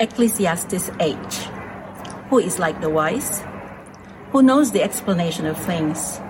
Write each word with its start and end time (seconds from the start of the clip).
Ecclesiastes 0.00 0.90
8. 1.00 1.16
Who 2.30 2.38
is 2.38 2.60
like 2.60 2.80
the 2.80 2.88
wise? 2.88 3.42
Who 4.30 4.42
knows 4.42 4.70
the 4.70 4.80
explanation 4.80 5.44
of 5.44 5.58
things? 5.58 6.20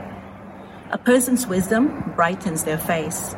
A 0.91 0.97
person's 0.97 1.47
wisdom 1.47 2.15
brightens 2.17 2.65
their 2.65 2.79
face 2.79 3.35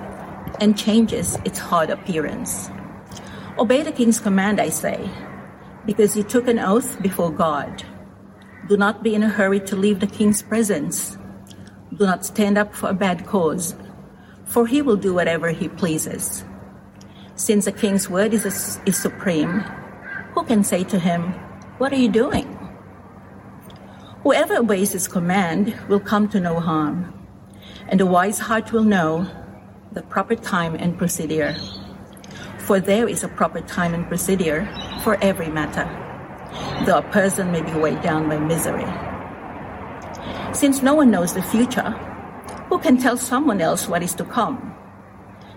and 0.61 0.79
changes 0.79 1.37
its 1.45 1.59
hard 1.59 1.91
appearance. 1.91 2.71
Obey 3.59 3.83
the 3.83 3.91
king's 3.91 4.21
command, 4.21 4.61
I 4.61 4.69
say, 4.69 5.11
because 5.85 6.17
you 6.17 6.23
took 6.23 6.47
an 6.47 6.61
oath 6.61 7.03
before 7.03 7.33
God. 7.33 7.83
Do 8.69 8.77
not 8.77 9.03
be 9.03 9.17
in 9.17 9.25
a 9.25 9.29
hurry 9.29 9.59
to 9.59 9.75
leave 9.75 9.99
the 9.99 10.07
king's 10.07 10.43
presence. 10.43 11.19
Do 11.97 12.07
not 12.07 12.25
stand 12.25 12.57
up 12.57 12.73
for 12.73 12.91
a 12.91 12.95
bad 12.95 13.27
cause, 13.27 13.75
for 14.45 14.65
he 14.65 14.81
will 14.81 14.97
do 14.97 15.13
whatever 15.13 15.51
he 15.51 15.69
pleases. 15.69 16.45
Since 17.35 17.65
the 17.65 17.73
king's 17.73 18.09
word 18.09 18.33
is, 18.33 18.47
is 18.87 18.97
supreme, 18.97 19.65
who 20.41 20.47
can 20.47 20.65
say 20.65 20.83
to 20.83 20.99
him, 20.99 21.35
What 21.77 21.93
are 21.93 22.01
you 22.01 22.09
doing? 22.09 22.47
Whoever 24.23 24.57
obeys 24.57 24.93
his 24.93 25.07
command 25.07 25.79
will 25.87 26.01
come 26.01 26.31
to 26.31 26.41
no 26.41 26.61
harm, 26.61 27.13
and 27.89 28.01
the 28.01 28.07
wise 28.07 28.39
heart 28.39 28.73
will 28.73 28.85
know 28.85 29.27
the 29.93 30.01
proper 30.01 30.35
time 30.35 30.75
and 30.77 30.97
procedure. 30.97 31.55
For 32.57 32.81
there 32.81 33.07
is 33.07 33.23
a 33.23 33.29
proper 33.29 33.61
time 33.61 33.93
and 33.93 34.09
procedure 34.09 34.67
for 35.05 35.19
every 35.21 35.49
matter, 35.49 35.85
though 36.87 36.99
a 36.99 37.11
person 37.13 37.53
may 37.53 37.61
be 37.61 37.75
weighed 37.75 38.01
down 38.01 38.27
by 38.27 38.39
misery. 38.39 38.89
Since 40.55 40.81
no 40.81 40.95
one 40.95 41.11
knows 41.11 41.35
the 41.35 41.43
future, 41.43 41.91
who 42.71 42.79
can 42.79 42.97
tell 42.97 43.19
someone 43.19 43.61
else 43.61 43.89
what 43.89 44.03
is 44.03 44.15
to 44.15 44.25
come? 44.25 44.75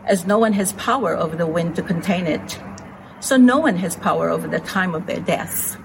As 0.03 0.27
no 0.27 0.37
one 0.39 0.51
has 0.51 0.73
power 0.73 1.15
over 1.15 1.37
the 1.37 1.47
wind 1.47 1.77
to 1.77 1.83
contain 1.83 2.27
it, 2.27 2.59
so 3.23 3.37
no 3.37 3.57
one 3.57 3.77
has 3.77 3.95
power 3.95 4.29
over 4.29 4.49
the 4.49 4.59
time 4.59 4.93
of 4.93 5.07
their 5.07 5.21
death. 5.21 5.77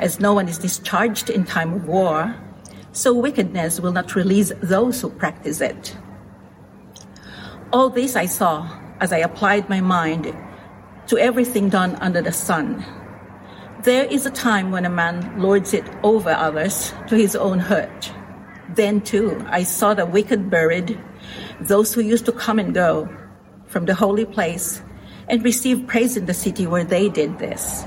As 0.00 0.20
no 0.20 0.34
one 0.34 0.48
is 0.48 0.58
discharged 0.58 1.30
in 1.30 1.44
time 1.44 1.72
of 1.72 1.88
war, 1.88 2.36
so 2.92 3.14
wickedness 3.14 3.80
will 3.80 3.92
not 3.92 4.14
release 4.14 4.52
those 4.62 5.00
who 5.00 5.08
practice 5.08 5.62
it. 5.62 5.96
All 7.72 7.88
this 7.88 8.16
I 8.16 8.26
saw 8.26 8.68
as 9.00 9.14
I 9.14 9.18
applied 9.18 9.70
my 9.70 9.80
mind 9.80 10.36
to 11.06 11.16
everything 11.16 11.70
done 11.70 11.94
under 11.96 12.20
the 12.20 12.32
sun. 12.32 12.84
There 13.84 14.04
is 14.04 14.26
a 14.26 14.30
time 14.30 14.70
when 14.70 14.84
a 14.84 14.90
man 14.90 15.40
lords 15.40 15.72
it 15.72 15.88
over 16.02 16.30
others 16.30 16.92
to 17.06 17.16
his 17.16 17.34
own 17.34 17.60
hurt. 17.60 18.12
Then, 18.74 19.00
too, 19.00 19.42
I 19.48 19.62
saw 19.62 19.94
the 19.94 20.04
wicked 20.04 20.50
buried, 20.50 21.00
those 21.60 21.94
who 21.94 22.02
used 22.02 22.26
to 22.26 22.32
come 22.32 22.58
and 22.58 22.74
go 22.74 23.08
from 23.66 23.86
the 23.86 23.94
holy 23.94 24.26
place 24.26 24.82
and 25.28 25.44
receive 25.44 25.86
praise 25.86 26.16
in 26.16 26.26
the 26.26 26.34
city 26.34 26.66
where 26.66 26.84
they 26.84 27.08
did 27.08 27.38
this. 27.38 27.84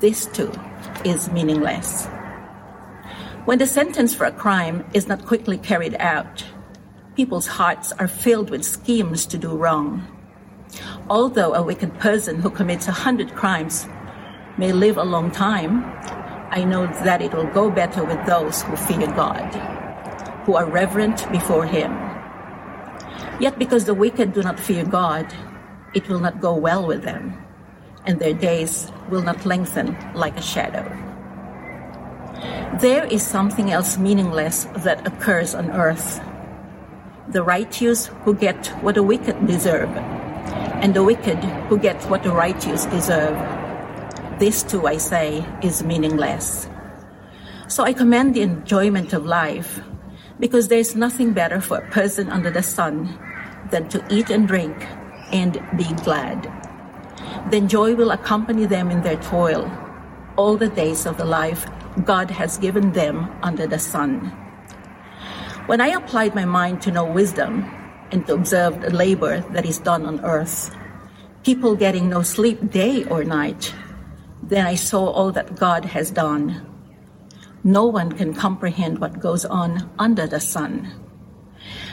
This, 0.00 0.26
too, 0.26 0.52
is 1.04 1.30
meaningless. 1.30 2.06
When 3.44 3.58
the 3.58 3.66
sentence 3.66 4.14
for 4.14 4.24
a 4.24 4.32
crime 4.32 4.84
is 4.94 5.08
not 5.08 5.26
quickly 5.26 5.58
carried 5.58 5.96
out, 5.98 6.44
people's 7.16 7.46
hearts 7.46 7.92
are 7.92 8.08
filled 8.08 8.50
with 8.50 8.64
schemes 8.64 9.26
to 9.26 9.38
do 9.38 9.56
wrong. 9.56 10.06
Although 11.10 11.54
a 11.54 11.62
wicked 11.62 11.98
person 11.98 12.40
who 12.40 12.50
commits 12.50 12.88
a 12.88 12.92
hundred 12.92 13.34
crimes 13.34 13.86
may 14.56 14.72
live 14.72 14.96
a 14.96 15.04
long 15.04 15.30
time, 15.30 15.84
I 16.50 16.64
know 16.64 16.86
that 17.04 17.22
it 17.22 17.32
will 17.32 17.46
go 17.46 17.70
better 17.70 18.04
with 18.04 18.24
those 18.26 18.62
who 18.62 18.76
fear 18.76 19.06
God, 19.08 19.52
who 20.44 20.54
are 20.54 20.66
reverent 20.66 21.30
before 21.32 21.66
Him. 21.66 21.92
Yet 23.40 23.58
because 23.58 23.86
the 23.86 23.94
wicked 23.94 24.32
do 24.32 24.42
not 24.42 24.60
fear 24.60 24.84
God, 24.84 25.34
it 25.94 26.08
will 26.08 26.20
not 26.20 26.40
go 26.40 26.54
well 26.54 26.86
with 26.86 27.02
them, 27.02 27.36
and 28.06 28.18
their 28.18 28.34
days 28.34 28.90
will 29.10 29.22
not 29.22 29.44
lengthen 29.44 29.96
like 30.14 30.36
a 30.36 30.42
shadow. 30.42 30.84
There 32.80 33.04
is 33.04 33.22
something 33.22 33.70
else 33.70 33.98
meaningless 33.98 34.64
that 34.78 35.06
occurs 35.06 35.54
on 35.54 35.70
earth 35.70 36.20
the 37.28 37.42
righteous 37.42 38.06
who 38.24 38.34
get 38.34 38.66
what 38.82 38.94
the 38.94 39.02
wicked 39.02 39.46
deserve, 39.46 39.88
and 40.82 40.92
the 40.92 41.02
wicked 41.02 41.38
who 41.68 41.78
get 41.78 42.02
what 42.10 42.22
the 42.22 42.32
righteous 42.32 42.84
deserve. 42.86 43.36
This 44.38 44.62
too, 44.62 44.86
I 44.86 44.98
say, 44.98 45.44
is 45.62 45.82
meaningless. 45.82 46.68
So 47.68 47.84
I 47.84 47.92
commend 47.92 48.34
the 48.34 48.42
enjoyment 48.42 49.12
of 49.12 49.24
life, 49.24 49.80
because 50.40 50.68
there 50.68 50.80
is 50.80 50.96
nothing 50.96 51.32
better 51.32 51.60
for 51.60 51.78
a 51.78 51.90
person 51.90 52.28
under 52.28 52.50
the 52.50 52.62
sun 52.62 53.18
than 53.70 53.88
to 53.88 54.04
eat 54.10 54.28
and 54.28 54.46
drink 54.46 54.76
and 55.32 55.60
be 55.76 55.88
glad. 56.04 56.50
Then 57.50 57.68
joy 57.68 57.94
will 57.94 58.10
accompany 58.10 58.66
them 58.66 58.90
in 58.90 59.02
their 59.02 59.16
toil 59.16 59.70
all 60.36 60.56
the 60.56 60.68
days 60.68 61.06
of 61.06 61.16
the 61.16 61.24
life 61.24 61.66
God 62.04 62.30
has 62.30 62.58
given 62.58 62.92
them 62.92 63.30
under 63.42 63.66
the 63.66 63.78
sun. 63.78 64.32
When 65.66 65.80
I 65.80 65.88
applied 65.88 66.34
my 66.34 66.44
mind 66.44 66.82
to 66.82 66.90
know 66.90 67.04
wisdom 67.04 67.70
and 68.10 68.26
to 68.26 68.34
observe 68.34 68.80
the 68.80 68.90
labor 68.90 69.40
that 69.52 69.66
is 69.66 69.78
done 69.78 70.06
on 70.06 70.24
earth, 70.24 70.74
people 71.44 71.76
getting 71.76 72.08
no 72.08 72.22
sleep 72.22 72.70
day 72.70 73.04
or 73.04 73.24
night, 73.24 73.74
then 74.42 74.66
I 74.66 74.74
saw 74.74 75.06
all 75.06 75.32
that 75.32 75.56
God 75.56 75.84
has 75.84 76.10
done. 76.10 76.66
No 77.64 77.86
one 77.86 78.12
can 78.12 78.34
comprehend 78.34 78.98
what 78.98 79.20
goes 79.20 79.44
on 79.44 79.88
under 79.98 80.26
the 80.26 80.40
sun. 80.40 80.90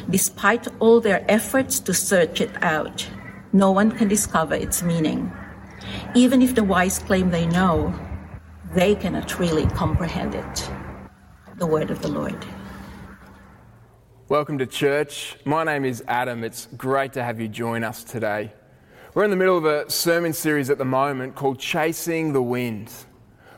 Despite 0.09 0.67
all 0.79 0.99
their 0.99 1.23
efforts 1.29 1.79
to 1.81 1.93
search 1.93 2.41
it 2.41 2.51
out, 2.63 3.07
no 3.51 3.71
one 3.71 3.91
can 3.91 4.07
discover 4.07 4.53
its 4.53 4.83
meaning. 4.83 5.31
Even 6.13 6.41
if 6.41 6.53
the 6.53 6.63
wise 6.63 6.99
claim 6.99 7.31
they 7.31 7.47
know, 7.47 7.93
they 8.73 8.93
cannot 8.93 9.39
really 9.39 9.65
comprehend 9.67 10.35
it. 10.35 10.69
The 11.57 11.65
word 11.65 11.89
of 11.89 11.99
the 12.03 12.09
Lord. 12.09 12.45
Welcome 14.27 14.59
to 14.59 14.67
church. 14.67 15.35
My 15.45 15.63
name 15.63 15.83
is 15.83 16.03
Adam. 16.07 16.43
It's 16.43 16.67
great 16.77 17.13
to 17.13 17.23
have 17.23 17.39
you 17.39 17.47
join 17.47 17.83
us 17.83 18.03
today. 18.03 18.53
We're 19.15 19.23
in 19.23 19.31
the 19.31 19.35
middle 19.35 19.57
of 19.57 19.65
a 19.65 19.89
sermon 19.89 20.33
series 20.33 20.69
at 20.69 20.77
the 20.77 20.85
moment 20.85 21.33
called 21.33 21.57
Chasing 21.57 22.33
the 22.33 22.43
Wind. 22.43 22.91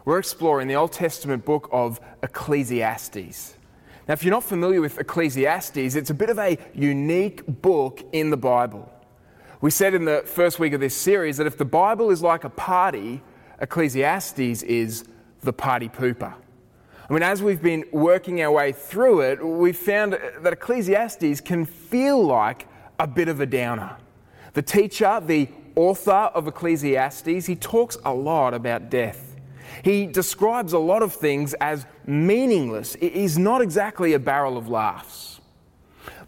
We're 0.06 0.20
exploring 0.20 0.70
the 0.70 0.76
Old 0.76 0.94
Testament 0.94 1.44
book 1.44 1.68
of 1.74 2.00
Ecclesiastes. 2.24 3.56
Now, 4.08 4.14
if 4.14 4.24
you're 4.24 4.32
not 4.32 4.46
familiar 4.46 4.80
with 4.80 4.98
Ecclesiastes, 5.00 5.96
it's 5.96 6.10
a 6.10 6.14
bit 6.14 6.30
of 6.30 6.40
a 6.40 6.58
unique 6.74 7.46
book 7.46 8.02
in 8.14 8.30
the 8.30 8.38
Bible. 8.38 8.90
We 9.62 9.70
said 9.70 9.94
in 9.94 10.06
the 10.06 10.24
first 10.26 10.58
week 10.58 10.74
of 10.74 10.80
this 10.80 10.96
series 10.96 11.38
that 11.38 11.46
if 11.46 11.56
the 11.56 11.66
Bible 11.66 12.10
is 12.10 12.24
like 12.24 12.44
a 12.46 12.50
party, 12.50 13.22
Ecclesiastes 13.60 14.64
is 14.64 15.06
the 15.44 15.54
party 15.54 15.88
pooper. 15.88 16.34
I 17.08 17.14
mean, 17.14 17.22
as 17.22 17.44
we've 17.44 17.62
been 17.62 17.86
working 17.92 18.42
our 18.42 18.52
way 18.52 18.72
through 18.72 19.22
it, 19.22 19.46
we've 19.46 19.78
found 19.78 20.18
that 20.40 20.52
Ecclesiastes 20.52 21.42
can 21.42 21.66
feel 21.66 22.24
like 22.24 22.68
a 23.00 23.06
bit 23.06 23.28
of 23.28 23.40
a 23.40 23.46
downer. 23.46 23.98
The 24.54 24.64
teacher, 24.64 25.22
the 25.24 25.48
author 25.76 26.32
of 26.34 26.48
Ecclesiastes, 26.48 27.46
he 27.46 27.56
talks 27.56 28.00
a 28.04 28.14
lot 28.14 28.56
about 28.56 28.90
death. 28.90 29.40
He 29.84 30.08
describes 30.08 30.74
a 30.74 30.80
lot 30.80 31.04
of 31.04 31.14
things 31.14 31.54
as 31.62 31.86
meaningless. 32.08 32.96
Is 32.96 33.38
not 33.38 33.62
exactly 33.62 34.14
a 34.14 34.20
barrel 34.20 34.58
of 34.58 34.70
laughs. 34.70 35.40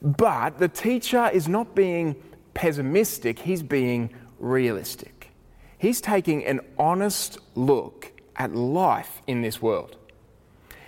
But 0.04 0.60
the 0.60 0.68
teacher 0.68 1.32
is 1.34 1.48
not 1.48 1.74
being 1.74 2.16
pessimistic, 2.54 3.40
he's 3.40 3.64
being 3.64 4.14
realistic. 4.40 5.32
He's 5.78 6.02
taking 6.02 6.46
an 6.46 6.62
honest 6.78 7.40
look 7.56 8.12
at 8.36 8.56
life 8.56 9.22
in 9.28 9.42
this 9.42 9.62
world. 9.62 9.98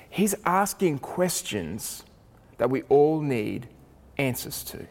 He's 0.09 0.35
asking 0.45 0.99
questions 0.99 2.03
that 2.57 2.69
we 2.69 2.83
all 2.83 3.19
need 3.19 3.67
answers 4.17 4.63
to. 4.65 4.87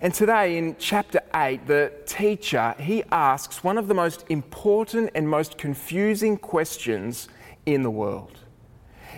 And 0.00 0.12
today 0.12 0.58
in 0.58 0.76
chapter 0.78 1.20
8, 1.34 1.66
the 1.66 1.92
teacher, 2.06 2.74
he 2.78 3.02
asks 3.10 3.64
one 3.64 3.78
of 3.78 3.88
the 3.88 3.94
most 3.94 4.24
important 4.28 5.10
and 5.14 5.28
most 5.28 5.58
confusing 5.58 6.36
questions 6.36 7.28
in 7.66 7.82
the 7.82 7.90
world. 7.90 8.38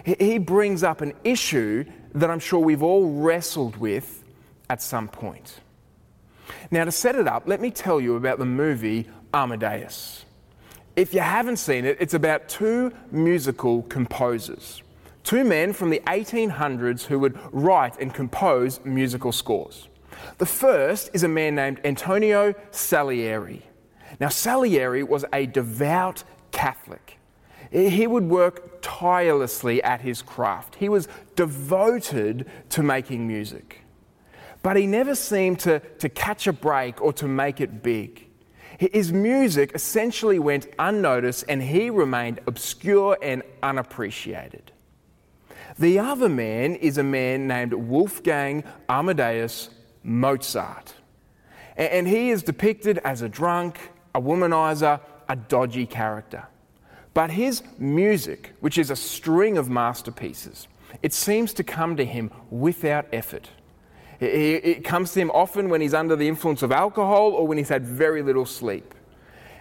He 0.04 0.38
brings 0.38 0.82
up 0.82 1.00
an 1.00 1.14
issue 1.24 1.84
that 2.14 2.30
I'm 2.30 2.40
sure 2.40 2.60
we've 2.60 2.82
all 2.82 3.10
wrestled 3.10 3.76
with 3.76 4.24
at 4.68 4.82
some 4.82 5.08
point. 5.08 5.60
Now, 6.70 6.84
to 6.84 6.92
set 6.92 7.16
it 7.16 7.26
up, 7.26 7.44
let 7.46 7.60
me 7.60 7.70
tell 7.70 8.00
you 8.00 8.16
about 8.16 8.38
the 8.38 8.44
movie 8.44 9.08
Amadeus. 9.32 10.24
If 10.96 11.12
you 11.12 11.20
haven't 11.20 11.56
seen 11.56 11.84
it, 11.84 11.96
it's 12.00 12.14
about 12.14 12.48
two 12.48 12.92
musical 13.10 13.82
composers 13.84 14.82
two 15.24 15.42
men 15.42 15.72
from 15.72 15.90
the 15.90 16.02
1800s 16.06 17.06
who 17.06 17.18
would 17.18 17.38
write 17.50 17.98
and 17.98 18.14
compose 18.14 18.78
musical 18.84 19.32
scores. 19.32 19.88
The 20.38 20.46
first 20.46 21.10
is 21.12 21.22
a 21.22 21.28
man 21.28 21.54
named 21.54 21.80
Antonio 21.84 22.54
Salieri. 22.70 23.62
Now, 24.20 24.28
Salieri 24.28 25.02
was 25.02 25.24
a 25.32 25.46
devout 25.46 26.22
Catholic. 26.52 27.18
He 27.70 28.06
would 28.06 28.28
work 28.28 28.78
tirelessly 28.82 29.82
at 29.82 30.02
his 30.02 30.22
craft. 30.22 30.76
He 30.76 30.88
was 30.88 31.08
devoted 31.34 32.46
to 32.70 32.82
making 32.82 33.26
music. 33.26 33.80
But 34.64 34.78
he 34.78 34.86
never 34.86 35.14
seemed 35.14 35.60
to, 35.60 35.80
to 35.98 36.08
catch 36.08 36.46
a 36.46 36.52
break 36.52 37.02
or 37.02 37.12
to 37.12 37.28
make 37.28 37.60
it 37.60 37.82
big. 37.82 38.26
His 38.78 39.12
music 39.12 39.72
essentially 39.74 40.38
went 40.38 40.68
unnoticed 40.78 41.44
and 41.50 41.62
he 41.62 41.90
remained 41.90 42.40
obscure 42.46 43.18
and 43.20 43.42
unappreciated. 43.62 44.72
The 45.78 45.98
other 45.98 46.30
man 46.30 46.76
is 46.76 46.96
a 46.96 47.02
man 47.02 47.46
named 47.46 47.74
Wolfgang 47.74 48.64
Amadeus 48.88 49.68
Mozart. 50.02 50.94
And 51.76 52.08
he 52.08 52.30
is 52.30 52.42
depicted 52.42 52.98
as 53.04 53.20
a 53.20 53.28
drunk, 53.28 53.90
a 54.14 54.20
womanizer, 54.20 54.98
a 55.28 55.36
dodgy 55.36 55.84
character. 55.84 56.46
But 57.12 57.30
his 57.30 57.62
music, 57.78 58.54
which 58.60 58.78
is 58.78 58.90
a 58.90 58.96
string 58.96 59.58
of 59.58 59.68
masterpieces, 59.68 60.68
it 61.02 61.12
seems 61.12 61.52
to 61.52 61.62
come 61.62 61.96
to 61.96 62.04
him 62.06 62.30
without 62.48 63.06
effort. 63.12 63.50
It 64.20 64.84
comes 64.84 65.12
to 65.12 65.20
him 65.20 65.30
often 65.32 65.68
when 65.68 65.80
he's 65.80 65.94
under 65.94 66.16
the 66.16 66.28
influence 66.28 66.62
of 66.62 66.72
alcohol 66.72 67.32
or 67.32 67.46
when 67.46 67.58
he's 67.58 67.68
had 67.68 67.84
very 67.84 68.22
little 68.22 68.46
sleep. 68.46 68.94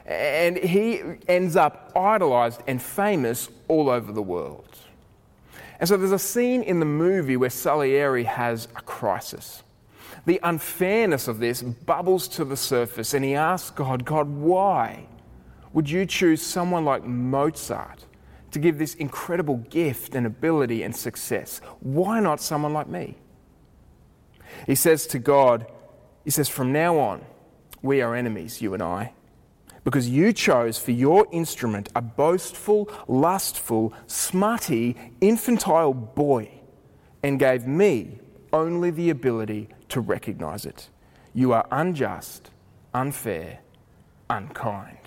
And 0.05 0.57
he 0.57 1.01
ends 1.27 1.55
up 1.55 1.91
idolized 1.95 2.61
and 2.67 2.81
famous 2.81 3.49
all 3.67 3.89
over 3.89 4.11
the 4.11 4.21
world. 4.21 4.77
And 5.79 5.87
so 5.87 5.97
there's 5.97 6.11
a 6.11 6.19
scene 6.19 6.61
in 6.61 6.79
the 6.79 6.85
movie 6.85 7.37
where 7.37 7.49
Salieri 7.49 8.25
has 8.25 8.67
a 8.75 8.81
crisis. 8.81 9.63
The 10.25 10.39
unfairness 10.43 11.27
of 11.27 11.39
this 11.39 11.61
bubbles 11.61 12.27
to 12.29 12.45
the 12.45 12.55
surface, 12.55 13.13
and 13.13 13.25
he 13.25 13.35
asks 13.35 13.71
God, 13.71 14.05
God, 14.05 14.29
why 14.29 15.07
would 15.73 15.89
you 15.89 16.05
choose 16.05 16.41
someone 16.41 16.85
like 16.85 17.03
Mozart 17.03 18.05
to 18.51 18.59
give 18.59 18.77
this 18.77 18.95
incredible 18.95 19.57
gift 19.57 20.15
and 20.15 20.25
ability 20.25 20.83
and 20.83 20.95
success? 20.95 21.59
Why 21.79 22.19
not 22.19 22.39
someone 22.39 22.71
like 22.71 22.87
me? 22.87 23.17
He 24.67 24.75
says 24.75 25.07
to 25.07 25.19
God, 25.19 25.65
He 26.23 26.31
says, 26.31 26.49
From 26.49 26.71
now 26.71 26.97
on, 26.97 27.25
we 27.81 28.01
are 28.01 28.15
enemies, 28.15 28.61
you 28.61 28.73
and 28.73 28.81
I, 28.81 29.13
because 29.83 30.07
you 30.09 30.31
chose 30.33 30.77
for 30.77 30.91
your 30.91 31.27
instrument 31.31 31.89
a 31.95 32.01
boastful, 32.01 32.89
lustful, 33.07 33.93
smutty, 34.07 34.95
infantile 35.19 35.93
boy 35.93 36.49
and 37.21 37.39
gave 37.39 37.65
me 37.65 38.19
only 38.51 38.91
the 38.91 39.09
ability 39.09 39.69
to 39.89 39.99
recognize 39.99 40.65
it. 40.65 40.89
You 41.33 41.53
are 41.53 41.65
unjust, 41.71 42.51
unfair, 42.93 43.59
unkind. 44.29 44.97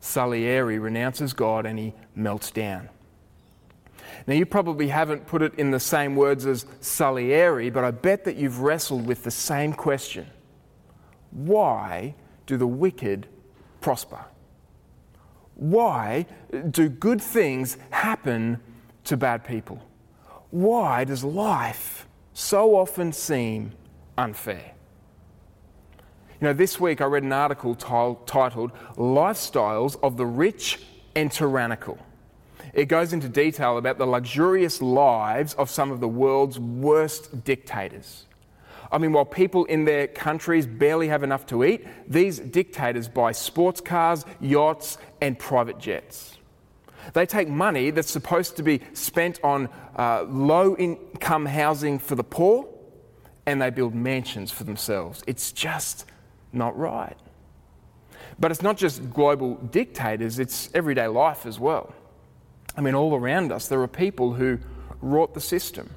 Salieri 0.00 0.78
renounces 0.78 1.32
God 1.32 1.66
and 1.66 1.78
he 1.78 1.94
melts 2.14 2.50
down. 2.50 2.90
Now, 4.26 4.34
you 4.34 4.44
probably 4.44 4.88
haven't 4.88 5.26
put 5.26 5.42
it 5.42 5.54
in 5.54 5.70
the 5.70 5.78
same 5.78 6.16
words 6.16 6.46
as 6.46 6.66
Salieri, 6.80 7.70
but 7.70 7.84
I 7.84 7.92
bet 7.92 8.24
that 8.24 8.36
you've 8.36 8.60
wrestled 8.60 9.06
with 9.06 9.22
the 9.22 9.30
same 9.30 9.72
question 9.72 10.26
Why 11.30 12.14
do 12.46 12.56
the 12.56 12.66
wicked 12.66 13.28
prosper? 13.80 14.24
Why 15.54 16.26
do 16.70 16.88
good 16.88 17.22
things 17.22 17.78
happen 17.90 18.60
to 19.04 19.16
bad 19.16 19.44
people? 19.44 19.80
Why 20.50 21.04
does 21.04 21.24
life 21.24 22.06
so 22.34 22.76
often 22.76 23.12
seem 23.12 23.72
unfair? 24.18 24.72
You 26.40 26.48
know, 26.48 26.52
this 26.52 26.78
week 26.78 27.00
I 27.00 27.06
read 27.06 27.22
an 27.22 27.32
article 27.32 27.74
t- 27.74 27.86
titled 28.26 28.72
Lifestyles 28.96 29.96
of 30.02 30.18
the 30.18 30.26
Rich 30.26 30.80
and 31.14 31.32
Tyrannical. 31.32 31.98
It 32.76 32.88
goes 32.88 33.14
into 33.14 33.30
detail 33.30 33.78
about 33.78 33.96
the 33.96 34.04
luxurious 34.04 34.82
lives 34.82 35.54
of 35.54 35.70
some 35.70 35.90
of 35.90 36.00
the 36.00 36.08
world's 36.08 36.60
worst 36.60 37.42
dictators. 37.42 38.26
I 38.92 38.98
mean, 38.98 39.14
while 39.14 39.24
people 39.24 39.64
in 39.64 39.86
their 39.86 40.06
countries 40.06 40.66
barely 40.66 41.08
have 41.08 41.22
enough 41.22 41.46
to 41.46 41.64
eat, 41.64 41.86
these 42.06 42.38
dictators 42.38 43.08
buy 43.08 43.32
sports 43.32 43.80
cars, 43.80 44.26
yachts, 44.42 44.98
and 45.22 45.38
private 45.38 45.78
jets. 45.78 46.36
They 47.14 47.24
take 47.24 47.48
money 47.48 47.90
that's 47.90 48.10
supposed 48.10 48.58
to 48.58 48.62
be 48.62 48.82
spent 48.92 49.40
on 49.42 49.70
uh, 49.96 50.24
low 50.24 50.76
income 50.76 51.46
housing 51.46 51.98
for 51.98 52.14
the 52.14 52.24
poor 52.24 52.68
and 53.46 53.62
they 53.62 53.70
build 53.70 53.94
mansions 53.94 54.50
for 54.50 54.64
themselves. 54.64 55.24
It's 55.26 55.50
just 55.50 56.04
not 56.52 56.76
right. 56.78 57.16
But 58.38 58.50
it's 58.50 58.60
not 58.60 58.76
just 58.76 59.08
global 59.14 59.54
dictators, 59.54 60.38
it's 60.38 60.68
everyday 60.74 61.06
life 61.06 61.46
as 61.46 61.58
well. 61.58 61.94
I 62.76 62.82
mean, 62.82 62.94
all 62.94 63.14
around 63.14 63.52
us, 63.52 63.68
there 63.68 63.80
are 63.80 63.88
people 63.88 64.34
who 64.34 64.58
rort 65.02 65.34
the 65.34 65.40
system. 65.40 65.90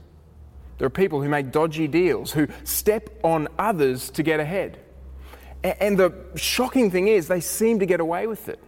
There 0.77 0.85
are 0.85 0.89
people 0.89 1.21
who 1.21 1.27
make 1.27 1.51
dodgy 1.51 1.87
deals, 1.87 2.31
who 2.31 2.47
step 2.63 3.09
on 3.23 3.49
others 3.57 4.09
to 4.11 4.23
get 4.23 4.39
ahead. 4.39 4.79
And 5.61 5.99
the 5.99 6.13
shocking 6.35 6.89
thing 6.89 7.09
is, 7.09 7.27
they 7.27 7.41
seem 7.41 7.79
to 7.79 7.85
get 7.85 7.99
away 7.99 8.27
with 8.27 8.47
it. 8.47 8.63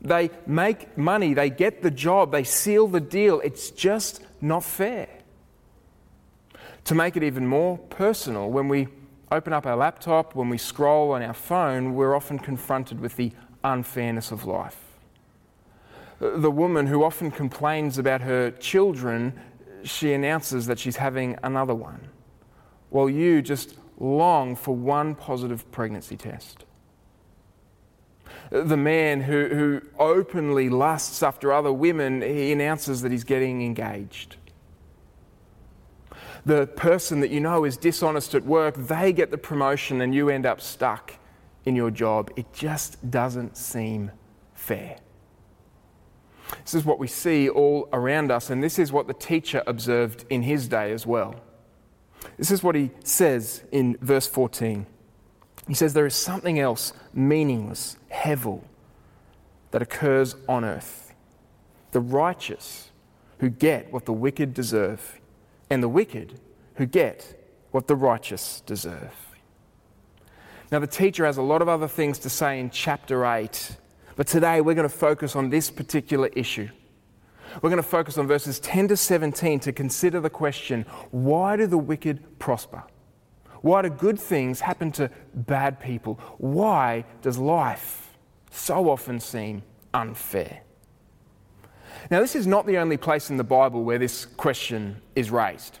They 0.00 0.30
make 0.46 0.96
money, 0.96 1.34
they 1.34 1.50
get 1.50 1.82
the 1.82 1.90
job, 1.90 2.32
they 2.32 2.44
seal 2.44 2.86
the 2.86 3.00
deal. 3.00 3.40
It's 3.40 3.70
just 3.70 4.22
not 4.40 4.64
fair. 4.64 5.08
To 6.84 6.94
make 6.94 7.16
it 7.16 7.22
even 7.22 7.46
more 7.46 7.76
personal, 7.76 8.48
when 8.48 8.68
we 8.68 8.88
open 9.30 9.52
up 9.52 9.66
our 9.66 9.76
laptop, 9.76 10.34
when 10.34 10.48
we 10.48 10.56
scroll 10.56 11.12
on 11.12 11.22
our 11.22 11.34
phone, 11.34 11.94
we're 11.94 12.14
often 12.14 12.38
confronted 12.38 13.00
with 13.00 13.16
the 13.16 13.32
unfairness 13.62 14.30
of 14.30 14.46
life 14.46 14.87
the 16.20 16.50
woman 16.50 16.86
who 16.86 17.04
often 17.04 17.30
complains 17.30 17.98
about 17.98 18.20
her 18.22 18.50
children, 18.50 19.38
she 19.84 20.12
announces 20.12 20.66
that 20.66 20.78
she's 20.78 20.96
having 20.96 21.38
another 21.42 21.74
one, 21.74 22.08
while 22.90 23.08
you 23.08 23.42
just 23.42 23.76
long 23.98 24.56
for 24.56 24.74
one 24.74 25.14
positive 25.14 25.70
pregnancy 25.70 26.16
test. 26.16 26.64
The 28.50 28.76
man 28.76 29.20
who, 29.20 29.48
who 29.48 29.82
openly 29.98 30.68
lusts 30.68 31.22
after 31.22 31.52
other 31.52 31.72
women, 31.72 32.22
he 32.22 32.52
announces 32.52 33.02
that 33.02 33.12
he's 33.12 33.24
getting 33.24 33.62
engaged. 33.62 34.36
The 36.46 36.66
person 36.66 37.20
that 37.20 37.30
you 37.30 37.40
know 37.40 37.64
is 37.64 37.76
dishonest 37.76 38.34
at 38.34 38.44
work, 38.44 38.74
they 38.76 39.12
get 39.12 39.30
the 39.30 39.38
promotion 39.38 40.00
and 40.00 40.14
you 40.14 40.30
end 40.30 40.46
up 40.46 40.60
stuck 40.60 41.14
in 41.64 41.76
your 41.76 41.90
job. 41.90 42.30
It 42.36 42.52
just 42.52 43.10
doesn't 43.10 43.56
seem 43.56 44.12
fair. 44.54 44.98
This 46.64 46.74
is 46.74 46.84
what 46.84 46.98
we 46.98 47.06
see 47.06 47.48
all 47.48 47.88
around 47.92 48.30
us, 48.30 48.50
and 48.50 48.62
this 48.62 48.78
is 48.78 48.92
what 48.92 49.06
the 49.06 49.14
teacher 49.14 49.62
observed 49.66 50.24
in 50.30 50.42
his 50.42 50.68
day 50.68 50.92
as 50.92 51.06
well. 51.06 51.36
This 52.36 52.50
is 52.50 52.62
what 52.62 52.74
he 52.74 52.90
says 53.04 53.64
in 53.72 53.96
verse 54.00 54.26
14. 54.26 54.86
He 55.66 55.74
says, 55.74 55.92
There 55.92 56.06
is 56.06 56.14
something 56.14 56.58
else 56.58 56.92
meaningless, 57.12 57.96
hevel, 58.12 58.62
that 59.70 59.82
occurs 59.82 60.34
on 60.48 60.64
earth. 60.64 61.14
The 61.92 62.00
righteous 62.00 62.90
who 63.38 63.50
get 63.50 63.92
what 63.92 64.04
the 64.04 64.12
wicked 64.12 64.54
deserve, 64.54 65.20
and 65.70 65.82
the 65.82 65.88
wicked 65.88 66.40
who 66.74 66.86
get 66.86 67.34
what 67.70 67.86
the 67.86 67.96
righteous 67.96 68.62
deserve. 68.66 69.14
Now, 70.70 70.78
the 70.80 70.86
teacher 70.86 71.24
has 71.24 71.36
a 71.36 71.42
lot 71.42 71.62
of 71.62 71.68
other 71.68 71.88
things 71.88 72.18
to 72.20 72.30
say 72.30 72.60
in 72.60 72.70
chapter 72.70 73.24
8 73.24 73.76
but 74.18 74.26
today 74.26 74.60
we're 74.60 74.74
going 74.74 74.82
to 74.82 74.92
focus 74.94 75.36
on 75.36 75.48
this 75.48 75.70
particular 75.70 76.26
issue. 76.34 76.68
We're 77.62 77.70
going 77.70 77.80
to 77.80 77.88
focus 77.88 78.18
on 78.18 78.26
verses 78.26 78.58
10 78.58 78.88
to 78.88 78.96
17 78.96 79.60
to 79.60 79.72
consider 79.72 80.18
the 80.18 80.28
question 80.28 80.86
why 81.12 81.56
do 81.56 81.68
the 81.68 81.78
wicked 81.78 82.40
prosper? 82.40 82.82
Why 83.62 83.82
do 83.82 83.90
good 83.90 84.18
things 84.18 84.58
happen 84.58 84.90
to 84.92 85.08
bad 85.34 85.78
people? 85.78 86.14
Why 86.38 87.04
does 87.22 87.38
life 87.38 88.18
so 88.50 88.90
often 88.90 89.20
seem 89.20 89.62
unfair? 89.94 90.62
Now, 92.10 92.18
this 92.18 92.34
is 92.34 92.44
not 92.44 92.66
the 92.66 92.78
only 92.78 92.96
place 92.96 93.30
in 93.30 93.36
the 93.36 93.44
Bible 93.44 93.84
where 93.84 93.98
this 93.98 94.26
question 94.26 95.00
is 95.14 95.30
raised. 95.30 95.78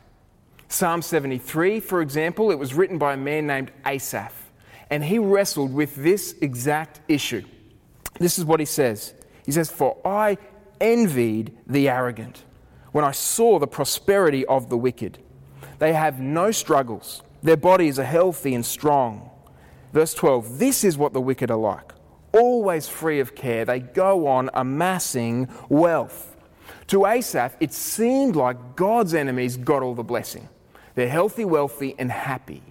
Psalm 0.68 1.02
73, 1.02 1.80
for 1.80 2.00
example, 2.00 2.52
it 2.52 2.58
was 2.58 2.72
written 2.72 2.98
by 2.98 3.14
a 3.14 3.16
man 3.16 3.48
named 3.48 3.72
Asaph, 3.84 4.52
and 4.90 5.02
he 5.02 5.18
wrestled 5.18 5.74
with 5.74 5.96
this 5.96 6.36
exact 6.40 7.00
issue. 7.08 7.42
This 8.18 8.38
is 8.38 8.44
what 8.44 8.60
he 8.60 8.66
says. 8.66 9.14
He 9.44 9.52
says, 9.52 9.70
For 9.70 9.96
I 10.04 10.38
envied 10.80 11.56
the 11.66 11.88
arrogant 11.88 12.44
when 12.92 13.04
I 13.04 13.12
saw 13.12 13.58
the 13.58 13.66
prosperity 13.66 14.44
of 14.46 14.68
the 14.68 14.76
wicked. 14.76 15.18
They 15.78 15.92
have 15.92 16.18
no 16.20 16.50
struggles, 16.50 17.22
their 17.42 17.56
bodies 17.56 17.98
are 17.98 18.04
healthy 18.04 18.54
and 18.54 18.66
strong. 18.66 19.30
Verse 19.92 20.14
12 20.14 20.58
This 20.58 20.84
is 20.84 20.98
what 20.98 21.12
the 21.12 21.20
wicked 21.20 21.50
are 21.50 21.58
like, 21.58 21.92
always 22.32 22.88
free 22.88 23.20
of 23.20 23.34
care. 23.34 23.64
They 23.64 23.80
go 23.80 24.26
on 24.26 24.50
amassing 24.54 25.48
wealth. 25.68 26.36
To 26.88 27.06
Asaph, 27.06 27.56
it 27.60 27.72
seemed 27.72 28.34
like 28.34 28.76
God's 28.76 29.14
enemies 29.14 29.56
got 29.56 29.82
all 29.82 29.94
the 29.94 30.02
blessing. 30.02 30.48
They're 30.94 31.08
healthy, 31.08 31.44
wealthy, 31.44 31.94
and 31.98 32.10
happy. 32.10 32.62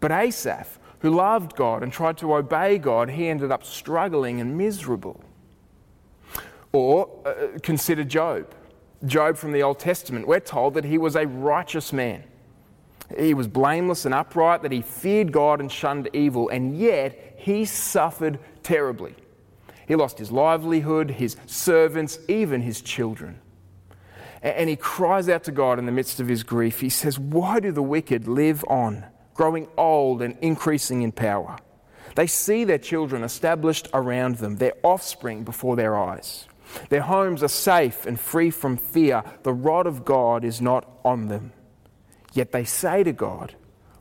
But 0.00 0.10
Asaph 0.10 0.78
who 1.00 1.10
loved 1.10 1.56
God 1.56 1.82
and 1.82 1.92
tried 1.92 2.16
to 2.18 2.34
obey 2.34 2.78
God, 2.78 3.10
he 3.10 3.28
ended 3.28 3.52
up 3.52 3.64
struggling 3.64 4.40
and 4.40 4.56
miserable. 4.56 5.22
Or 6.72 7.08
uh, 7.24 7.58
consider 7.62 8.04
Job. 8.04 8.54
Job 9.04 9.36
from 9.36 9.52
the 9.52 9.62
Old 9.62 9.78
Testament. 9.78 10.26
We're 10.26 10.40
told 10.40 10.74
that 10.74 10.84
he 10.84 10.98
was 10.98 11.16
a 11.16 11.26
righteous 11.26 11.92
man. 11.92 12.24
He 13.18 13.34
was 13.34 13.46
blameless 13.46 14.04
and 14.04 14.14
upright, 14.14 14.62
that 14.62 14.72
he 14.72 14.82
feared 14.82 15.32
God 15.32 15.60
and 15.60 15.70
shunned 15.70 16.08
evil, 16.12 16.48
and 16.48 16.76
yet 16.76 17.36
he 17.36 17.64
suffered 17.64 18.38
terribly. 18.62 19.14
He 19.86 19.94
lost 19.94 20.18
his 20.18 20.32
livelihood, 20.32 21.12
his 21.12 21.36
servants, 21.46 22.18
even 22.26 22.62
his 22.62 22.80
children. 22.80 23.40
And 24.42 24.68
he 24.68 24.76
cries 24.76 25.28
out 25.28 25.44
to 25.44 25.52
God 25.52 25.78
in 25.78 25.86
the 25.86 25.92
midst 25.92 26.18
of 26.20 26.28
his 26.28 26.42
grief. 26.42 26.80
He 26.80 26.88
says, 26.88 27.18
Why 27.18 27.60
do 27.60 27.70
the 27.70 27.82
wicked 27.82 28.26
live 28.26 28.64
on, 28.68 29.06
growing 29.36 29.68
old 29.76 30.22
and 30.22 30.36
increasing 30.40 31.02
in 31.02 31.12
power? 31.12 31.56
They 32.14 32.26
see 32.26 32.64
their 32.64 32.78
children 32.78 33.22
established 33.22 33.88
around 33.92 34.36
them, 34.36 34.56
their 34.56 34.74
offspring 34.82 35.44
before 35.44 35.76
their 35.76 35.96
eyes. 35.96 36.46
Their 36.88 37.02
homes 37.02 37.42
are 37.42 37.48
safe 37.48 38.06
and 38.06 38.18
free 38.18 38.50
from 38.50 38.76
fear. 38.76 39.22
The 39.42 39.52
rod 39.52 39.86
of 39.86 40.04
God 40.04 40.44
is 40.44 40.60
not 40.60 40.88
on 41.04 41.28
them. 41.28 41.52
Yet 42.32 42.52
they 42.52 42.64
say 42.64 43.04
to 43.04 43.12
God, 43.12 43.54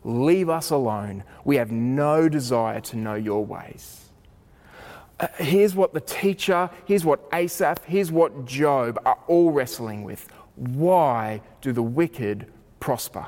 Leave 0.06 0.50
us 0.50 0.70
alone. 0.70 1.24
We 1.44 1.56
have 1.56 1.72
no 1.72 2.30
desire 2.30 2.80
to 2.80 2.96
know 2.96 3.16
your 3.16 3.44
ways. 3.44 4.06
Uh, 5.20 5.28
here's 5.38 5.74
what 5.74 5.94
the 5.94 6.00
teacher, 6.00 6.70
here's 6.86 7.04
what 7.04 7.28
Asaph, 7.34 7.84
here's 7.86 8.12
what 8.12 8.46
Job 8.46 9.00
are 9.04 9.18
all 9.28 9.52
wrestling 9.52 10.04
with. 10.04 10.28
Why 10.56 11.42
do 11.62 11.72
the 11.72 11.82
wicked 11.82 12.52
prosper? 12.80 13.26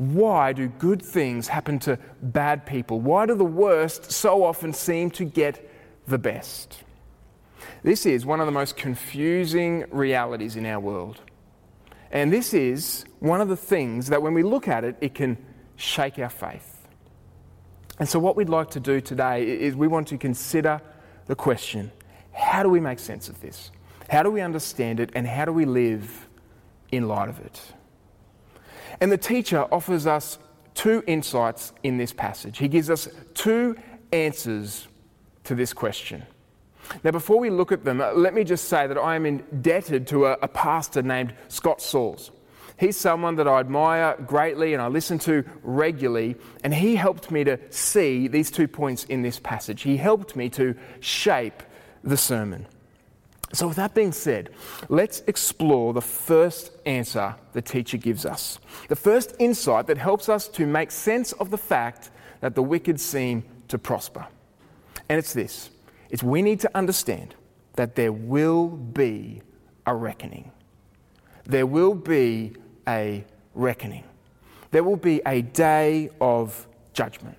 Why 0.00 0.54
do 0.54 0.66
good 0.66 1.02
things 1.02 1.48
happen 1.48 1.78
to 1.80 1.98
bad 2.22 2.64
people? 2.64 3.02
Why 3.02 3.26
do 3.26 3.34
the 3.34 3.44
worst 3.44 4.10
so 4.10 4.44
often 4.44 4.72
seem 4.72 5.10
to 5.10 5.26
get 5.26 5.70
the 6.08 6.16
best? 6.16 6.82
This 7.82 8.06
is 8.06 8.24
one 8.24 8.40
of 8.40 8.46
the 8.46 8.52
most 8.52 8.78
confusing 8.78 9.84
realities 9.90 10.56
in 10.56 10.64
our 10.64 10.80
world. 10.80 11.20
And 12.10 12.32
this 12.32 12.54
is 12.54 13.04
one 13.18 13.42
of 13.42 13.48
the 13.48 13.58
things 13.58 14.06
that 14.06 14.22
when 14.22 14.32
we 14.32 14.42
look 14.42 14.68
at 14.68 14.84
it, 14.84 14.96
it 15.02 15.14
can 15.14 15.36
shake 15.76 16.18
our 16.18 16.30
faith. 16.30 16.88
And 17.98 18.08
so, 18.08 18.18
what 18.18 18.36
we'd 18.36 18.48
like 18.48 18.70
to 18.70 18.80
do 18.80 19.02
today 19.02 19.46
is 19.46 19.76
we 19.76 19.86
want 19.86 20.08
to 20.08 20.16
consider 20.16 20.80
the 21.26 21.36
question 21.36 21.92
how 22.32 22.62
do 22.62 22.70
we 22.70 22.80
make 22.80 23.00
sense 23.00 23.28
of 23.28 23.38
this? 23.42 23.70
How 24.08 24.22
do 24.22 24.30
we 24.30 24.40
understand 24.40 24.98
it? 24.98 25.10
And 25.14 25.26
how 25.26 25.44
do 25.44 25.52
we 25.52 25.66
live 25.66 26.26
in 26.90 27.06
light 27.06 27.28
of 27.28 27.38
it? 27.40 27.60
And 29.00 29.10
the 29.10 29.18
teacher 29.18 29.66
offers 29.72 30.06
us 30.06 30.38
two 30.74 31.02
insights 31.06 31.72
in 31.82 31.98
this 31.98 32.12
passage. 32.12 32.58
He 32.58 32.68
gives 32.68 32.90
us 32.90 33.08
two 33.34 33.76
answers 34.12 34.88
to 35.44 35.54
this 35.54 35.72
question. 35.72 36.24
Now, 37.04 37.12
before 37.12 37.38
we 37.38 37.50
look 37.50 37.72
at 37.72 37.84
them, 37.84 38.00
uh, 38.00 38.12
let 38.12 38.34
me 38.34 38.44
just 38.44 38.64
say 38.64 38.86
that 38.86 38.98
I 38.98 39.14
am 39.14 39.24
indebted 39.24 40.06
to 40.08 40.26
a, 40.26 40.32
a 40.42 40.48
pastor 40.48 41.02
named 41.02 41.34
Scott 41.48 41.80
Sauls. 41.80 42.30
He's 42.78 42.96
someone 42.96 43.36
that 43.36 43.46
I 43.46 43.60
admire 43.60 44.16
greatly 44.26 44.72
and 44.72 44.82
I 44.82 44.88
listen 44.88 45.18
to 45.20 45.44
regularly, 45.62 46.36
and 46.64 46.74
he 46.74 46.96
helped 46.96 47.30
me 47.30 47.44
to 47.44 47.58
see 47.70 48.26
these 48.26 48.50
two 48.50 48.66
points 48.66 49.04
in 49.04 49.22
this 49.22 49.38
passage. 49.38 49.82
He 49.82 49.98
helped 49.98 50.34
me 50.34 50.48
to 50.50 50.74
shape 51.00 51.62
the 52.02 52.16
sermon. 52.16 52.66
So, 53.52 53.66
with 53.66 53.76
that 53.78 53.94
being 53.94 54.12
said, 54.12 54.50
let's 54.88 55.20
explore 55.26 55.92
the 55.92 56.00
first 56.00 56.70
answer 56.86 57.34
the 57.52 57.60
teacher 57.60 57.96
gives 57.96 58.24
us. 58.24 58.60
The 58.88 58.96
first 58.96 59.34
insight 59.40 59.88
that 59.88 59.98
helps 59.98 60.28
us 60.28 60.46
to 60.48 60.66
make 60.66 60.92
sense 60.92 61.32
of 61.32 61.50
the 61.50 61.58
fact 61.58 62.10
that 62.40 62.54
the 62.54 62.62
wicked 62.62 63.00
seem 63.00 63.42
to 63.68 63.78
prosper. 63.78 64.26
And 65.08 65.18
it's 65.18 65.32
this 65.32 65.70
it's 66.10 66.22
we 66.22 66.42
need 66.42 66.60
to 66.60 66.70
understand 66.76 67.34
that 67.74 67.96
there 67.96 68.12
will 68.12 68.68
be 68.68 69.42
a 69.86 69.94
reckoning. 69.94 70.52
There 71.44 71.66
will 71.66 71.94
be 71.94 72.52
a 72.86 73.24
reckoning. 73.54 74.04
There 74.70 74.84
will 74.84 74.96
be 74.96 75.20
a 75.26 75.42
day 75.42 76.10
of 76.20 76.66
judgment. 76.92 77.36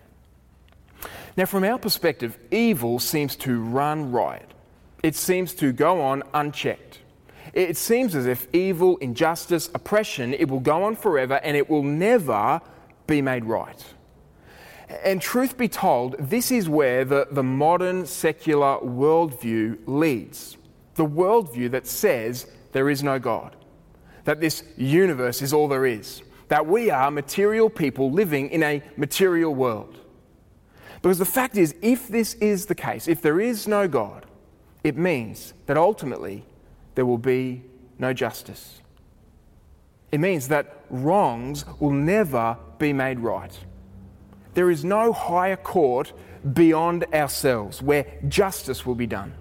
Now, 1.38 1.46
from 1.46 1.63
our 1.63 1.80
perspective, 1.80 2.38
evil 2.51 3.00
seems 3.00 3.38
to 3.38 3.62
run 3.62 4.12
riot. 4.12 4.50
It 5.03 5.15
seems 5.15 5.53
to 5.55 5.72
go 5.72 6.01
on 6.01 6.24
unchecked. 6.34 7.00
It 7.53 7.75
seems 7.75 8.15
as 8.15 8.27
if 8.27 8.48
evil, 8.53 8.98
injustice, 8.98 9.70
oppression, 9.74 10.34
it 10.34 10.48
will 10.50 10.60
go 10.60 10.84
on 10.84 10.96
forever 10.96 11.39
and 11.43 11.58
it 11.58 11.70
will 11.70 11.84
never 11.84 12.62
be 13.08 13.22
made 13.22 13.43
right. 13.46 13.84
And 15.03 15.22
truth 15.22 15.58
be 15.58 15.67
told, 15.67 16.15
this 16.20 16.51
is 16.51 16.70
where 16.70 17.03
the, 17.05 17.27
the 17.31 17.43
modern 17.43 18.05
secular 18.05 18.77
worldview 18.79 19.79
leads. 19.86 20.58
The 20.96 21.05
worldview 21.05 21.72
that 21.72 21.88
says 21.88 22.48
there 22.72 22.89
is 22.89 23.01
no 23.01 23.17
God, 23.17 23.55
that 24.25 24.39
this 24.39 24.63
universe 24.77 25.41
is 25.41 25.53
all 25.53 25.67
there 25.67 25.86
is, 25.86 26.22
that 26.50 26.67
we 26.67 26.89
are 26.89 27.10
material 27.10 27.70
people 27.70 28.12
living 28.12 28.50
in 28.50 28.63
a 28.63 28.84
material 28.98 29.55
world. 29.55 29.98
Because 31.01 31.17
the 31.17 31.25
fact 31.25 31.58
is, 31.58 31.74
if 31.81 32.08
this 32.08 32.36
is 32.36 32.65
the 32.65 32.75
case, 32.75 33.08
if 33.08 33.22
there 33.22 33.39
is 33.39 33.67
no 33.67 33.88
God, 33.88 34.25
it 34.84 34.98
means 34.98 35.54
that 35.68 35.78
ultimately 35.78 36.46
there 36.96 37.06
will 37.06 37.18
be 37.18 37.64
no 38.00 38.14
justice. 38.14 38.82
It 40.12 40.20
means 40.20 40.48
that 40.50 40.84
wrongs 40.90 41.66
will 41.80 41.92
never 41.92 42.58
be 42.78 42.92
made 42.92 43.20
right. 43.20 43.58
There 44.54 44.70
is 44.70 44.84
no 44.84 45.14
higher 45.14 45.56
court 45.56 46.12
beyond 46.54 47.06
ourselves 47.14 47.82
where 47.82 48.06
justice 48.28 48.86
will 48.86 48.96
be 48.96 49.08
done. 49.08 49.34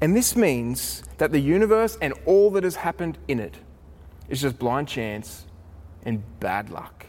And 0.00 0.14
this 0.14 0.36
means 0.36 1.02
that 1.18 1.32
the 1.32 1.40
universe 1.40 1.96
and 2.00 2.12
all 2.26 2.50
that 2.50 2.64
has 2.64 2.76
happened 2.76 3.18
in 3.26 3.40
it 3.40 3.56
is 4.28 4.42
just 4.42 4.58
blind 4.58 4.88
chance 4.88 5.46
and 6.04 6.22
bad 6.40 6.70
luck. 6.70 7.06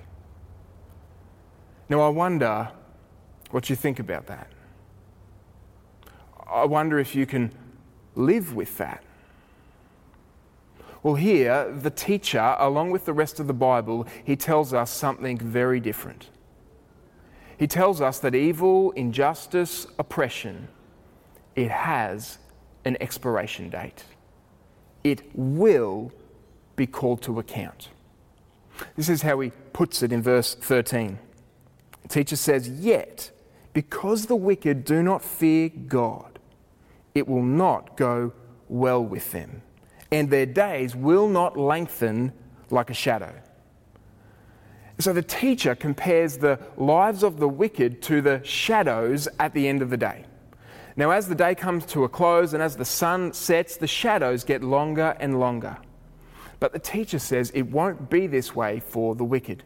Now, 1.90 2.02
I 2.02 2.10
wonder 2.10 2.72
what 3.52 3.70
you 3.70 3.76
think 3.76 4.00
about 4.00 4.28
that. 4.28 4.48
I 6.50 6.66
wonder 6.66 7.00
if 7.00 7.16
you 7.16 7.26
can 7.26 7.52
live 8.16 8.56
with 8.56 8.78
that. 8.78 9.04
Well, 11.04 11.16
here, 11.16 11.72
the 11.72 11.92
teacher, 11.92 12.56
along 12.58 12.92
with 12.92 13.06
the 13.06 13.14
rest 13.14 13.40
of 13.40 13.48
the 13.48 13.54
Bible, 13.54 14.08
he 14.24 14.36
tells 14.36 14.74
us 14.74 14.90
something 14.90 15.38
very 15.38 15.80
different. 15.80 16.30
He 17.58 17.68
tells 17.68 18.02
us 18.02 18.20
that 18.20 18.34
evil, 18.36 18.92
injustice, 18.92 19.86
oppression, 20.00 20.68
it 21.56 21.70
has 21.70 22.40
an 22.86 22.98
expiration 23.00 23.70
date. 23.70 24.04
It 25.04 25.22
will 25.34 26.12
be 26.76 26.88
called 26.88 27.22
to 27.24 27.40
account. 27.40 27.90
This 28.96 29.08
is 29.08 29.22
how 29.22 29.40
he 29.40 29.52
puts 29.74 30.04
it 30.04 30.12
in 30.12 30.22
verse 30.22 30.56
13. 30.56 31.20
The 32.02 32.08
teacher 32.08 32.36
says, 32.36 32.68
Yet, 32.68 33.32
because 33.74 34.26
the 34.26 34.36
wicked 34.36 34.86
do 34.86 35.02
not 35.02 35.24
fear 35.24 35.70
God, 35.70 36.35
it 37.16 37.28
will 37.28 37.44
not 37.44 37.98
go 37.98 38.34
well 38.68 39.04
with 39.04 39.32
them, 39.32 39.62
and 40.12 40.30
their 40.30 40.46
days 40.46 40.96
will 40.96 41.28
not 41.28 41.58
lengthen 41.58 42.34
like 42.70 42.90
a 42.90 42.94
shadow. 42.94 43.34
So 45.00 45.12
the 45.12 45.22
teacher 45.22 45.76
compares 45.76 46.38
the 46.38 46.60
lives 46.78 47.24
of 47.24 47.40
the 47.40 47.50
wicked 47.50 48.02
to 48.04 48.22
the 48.22 48.42
shadows 48.44 49.28
at 49.40 49.54
the 49.54 49.68
end 49.68 49.82
of 49.82 49.90
the 49.90 49.98
day. 49.98 50.26
Now, 50.98 51.12
as 51.12 51.28
the 51.28 51.36
day 51.36 51.56
comes 51.56 51.86
to 51.88 52.06
a 52.06 52.10
close 52.10 52.54
and 52.54 52.64
as 52.64 52.78
the 52.78 52.86
sun 52.86 53.34
sets, 53.34 53.76
the 53.76 53.88
shadows 53.88 54.46
get 54.46 54.64
longer 54.64 55.18
and 55.20 55.40
longer. 55.40 55.78
But 56.62 56.72
the 56.72 56.80
teacher 56.80 57.20
says 57.20 57.52
it 57.54 57.64
won't 57.64 58.10
be 58.10 58.28
this 58.28 58.56
way 58.56 58.80
for 58.80 59.16
the 59.16 59.26
wicked. 59.26 59.64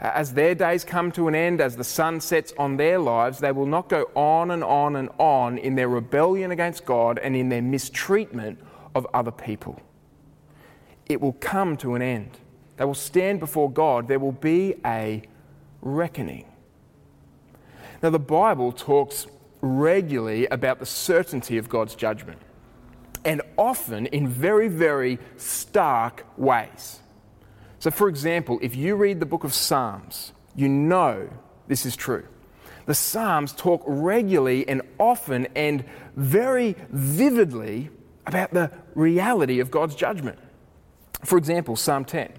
As 0.00 0.32
their 0.32 0.54
days 0.54 0.82
come 0.82 1.12
to 1.12 1.28
an 1.28 1.34
end, 1.34 1.60
as 1.60 1.76
the 1.76 1.84
sun 1.84 2.20
sets 2.20 2.54
on 2.58 2.78
their 2.78 2.98
lives, 2.98 3.38
they 3.38 3.52
will 3.52 3.66
not 3.66 3.90
go 3.90 4.10
on 4.14 4.50
and 4.50 4.64
on 4.64 4.96
and 4.96 5.10
on 5.18 5.58
in 5.58 5.74
their 5.74 5.88
rebellion 5.88 6.50
against 6.50 6.86
God 6.86 7.18
and 7.18 7.36
in 7.36 7.50
their 7.50 7.60
mistreatment 7.60 8.58
of 8.94 9.06
other 9.12 9.30
people. 9.30 9.78
It 11.06 11.20
will 11.20 11.34
come 11.34 11.76
to 11.78 11.96
an 11.96 12.02
end. 12.02 12.38
They 12.78 12.86
will 12.86 12.94
stand 12.94 13.40
before 13.40 13.70
God. 13.70 14.08
There 14.08 14.18
will 14.18 14.32
be 14.32 14.76
a 14.86 15.22
reckoning. 15.82 16.46
Now, 18.02 18.08
the 18.08 18.18
Bible 18.18 18.72
talks 18.72 19.26
regularly 19.60 20.46
about 20.46 20.78
the 20.78 20.86
certainty 20.86 21.58
of 21.58 21.68
God's 21.68 21.94
judgment, 21.94 22.40
and 23.26 23.42
often 23.58 24.06
in 24.06 24.26
very, 24.26 24.68
very 24.68 25.18
stark 25.36 26.24
ways. 26.38 27.00
So, 27.80 27.90
for 27.90 28.08
example, 28.08 28.58
if 28.62 28.76
you 28.76 28.94
read 28.94 29.20
the 29.20 29.26
book 29.26 29.42
of 29.42 29.52
Psalms, 29.54 30.32
you 30.54 30.68
know 30.68 31.30
this 31.66 31.86
is 31.86 31.96
true. 31.96 32.26
The 32.84 32.94
Psalms 32.94 33.52
talk 33.52 33.82
regularly 33.86 34.68
and 34.68 34.82
often 34.98 35.48
and 35.56 35.84
very 36.14 36.76
vividly 36.90 37.90
about 38.26 38.52
the 38.52 38.70
reality 38.94 39.60
of 39.60 39.70
God's 39.70 39.94
judgment. 39.94 40.38
For 41.24 41.38
example, 41.38 41.74
Psalm 41.74 42.04
10 42.04 42.32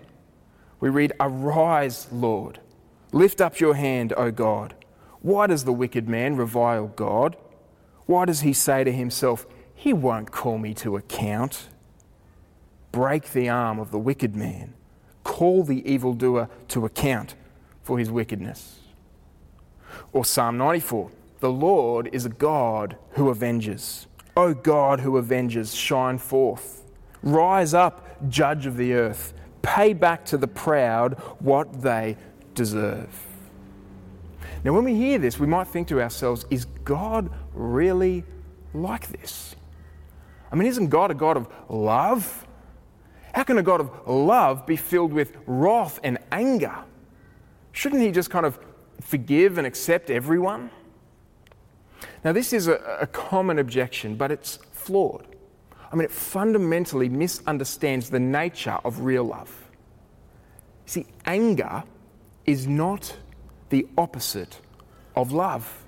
we 0.79 0.89
read, 0.89 1.13
Arise, 1.19 2.07
Lord, 2.11 2.59
lift 3.11 3.39
up 3.39 3.59
your 3.59 3.75
hand, 3.75 4.13
O 4.17 4.31
God. 4.31 4.73
Why 5.21 5.47
does 5.47 5.63
the 5.63 5.73
wicked 5.73 6.09
man 6.09 6.35
revile 6.35 6.87
God? 6.87 7.37
Why 8.07 8.25
does 8.25 8.41
he 8.41 8.51
say 8.53 8.83
to 8.83 8.91
himself, 8.91 9.45
He 9.75 9.93
won't 9.93 10.31
call 10.31 10.57
me 10.57 10.73
to 10.75 10.97
account? 10.97 11.69
Break 12.91 13.31
the 13.31 13.47
arm 13.47 13.79
of 13.79 13.91
the 13.91 13.99
wicked 13.99 14.35
man, 14.35 14.73
call 15.23 15.63
the 15.63 15.87
evildoer 15.89 16.49
to 16.69 16.85
account 16.85 17.35
for 17.83 17.99
his 17.99 18.11
wickedness. 18.11 18.79
Or 20.13 20.25
Psalm 20.25 20.57
94 20.57 21.11
The 21.39 21.51
Lord 21.51 22.09
is 22.11 22.25
a 22.25 22.29
God 22.29 22.97
who 23.11 23.29
avenges. 23.29 24.07
O 24.35 24.53
God 24.53 25.01
who 25.01 25.17
avenges, 25.17 25.75
shine 25.75 26.17
forth. 26.17 26.85
Rise 27.21 27.73
up, 27.73 28.29
judge 28.29 28.65
of 28.65 28.77
the 28.77 28.93
earth. 28.93 29.33
Pay 29.61 29.93
back 29.93 30.25
to 30.25 30.37
the 30.37 30.47
proud 30.47 31.13
what 31.39 31.81
they 31.81 32.17
deserve. 32.55 33.09
Now, 34.63 34.73
when 34.73 34.83
we 34.83 34.95
hear 34.95 35.17
this, 35.17 35.39
we 35.39 35.47
might 35.47 35.67
think 35.67 35.87
to 35.89 36.01
ourselves, 36.01 36.45
is 36.49 36.65
God 36.83 37.31
really 37.53 38.23
like 38.73 39.07
this? 39.07 39.55
I 40.51 40.55
mean, 40.55 40.67
isn't 40.67 40.89
God 40.89 41.11
a 41.11 41.13
God 41.13 41.37
of 41.37 41.47
love? 41.69 42.45
Can 43.51 43.57
a 43.57 43.63
God 43.63 43.81
of 43.81 44.07
love 44.07 44.65
be 44.65 44.77
filled 44.77 45.11
with 45.11 45.35
wrath 45.45 45.99
and 46.05 46.19
anger? 46.31 46.73
Shouldn't 47.73 48.01
He 48.01 48.09
just 48.09 48.29
kind 48.29 48.45
of 48.45 48.57
forgive 49.01 49.57
and 49.57 49.67
accept 49.67 50.09
everyone? 50.09 50.69
Now, 52.23 52.31
this 52.31 52.53
is 52.53 52.69
a, 52.69 52.75
a 53.01 53.07
common 53.07 53.59
objection, 53.59 54.15
but 54.15 54.31
it's 54.31 54.55
flawed. 54.71 55.35
I 55.91 55.97
mean, 55.97 56.05
it 56.05 56.13
fundamentally 56.13 57.09
misunderstands 57.09 58.09
the 58.09 58.21
nature 58.21 58.79
of 58.85 59.01
real 59.01 59.25
love. 59.25 59.53
See, 60.85 61.05
anger 61.25 61.83
is 62.45 62.67
not 62.67 63.17
the 63.67 63.85
opposite 63.97 64.61
of 65.13 65.33
love. 65.33 65.83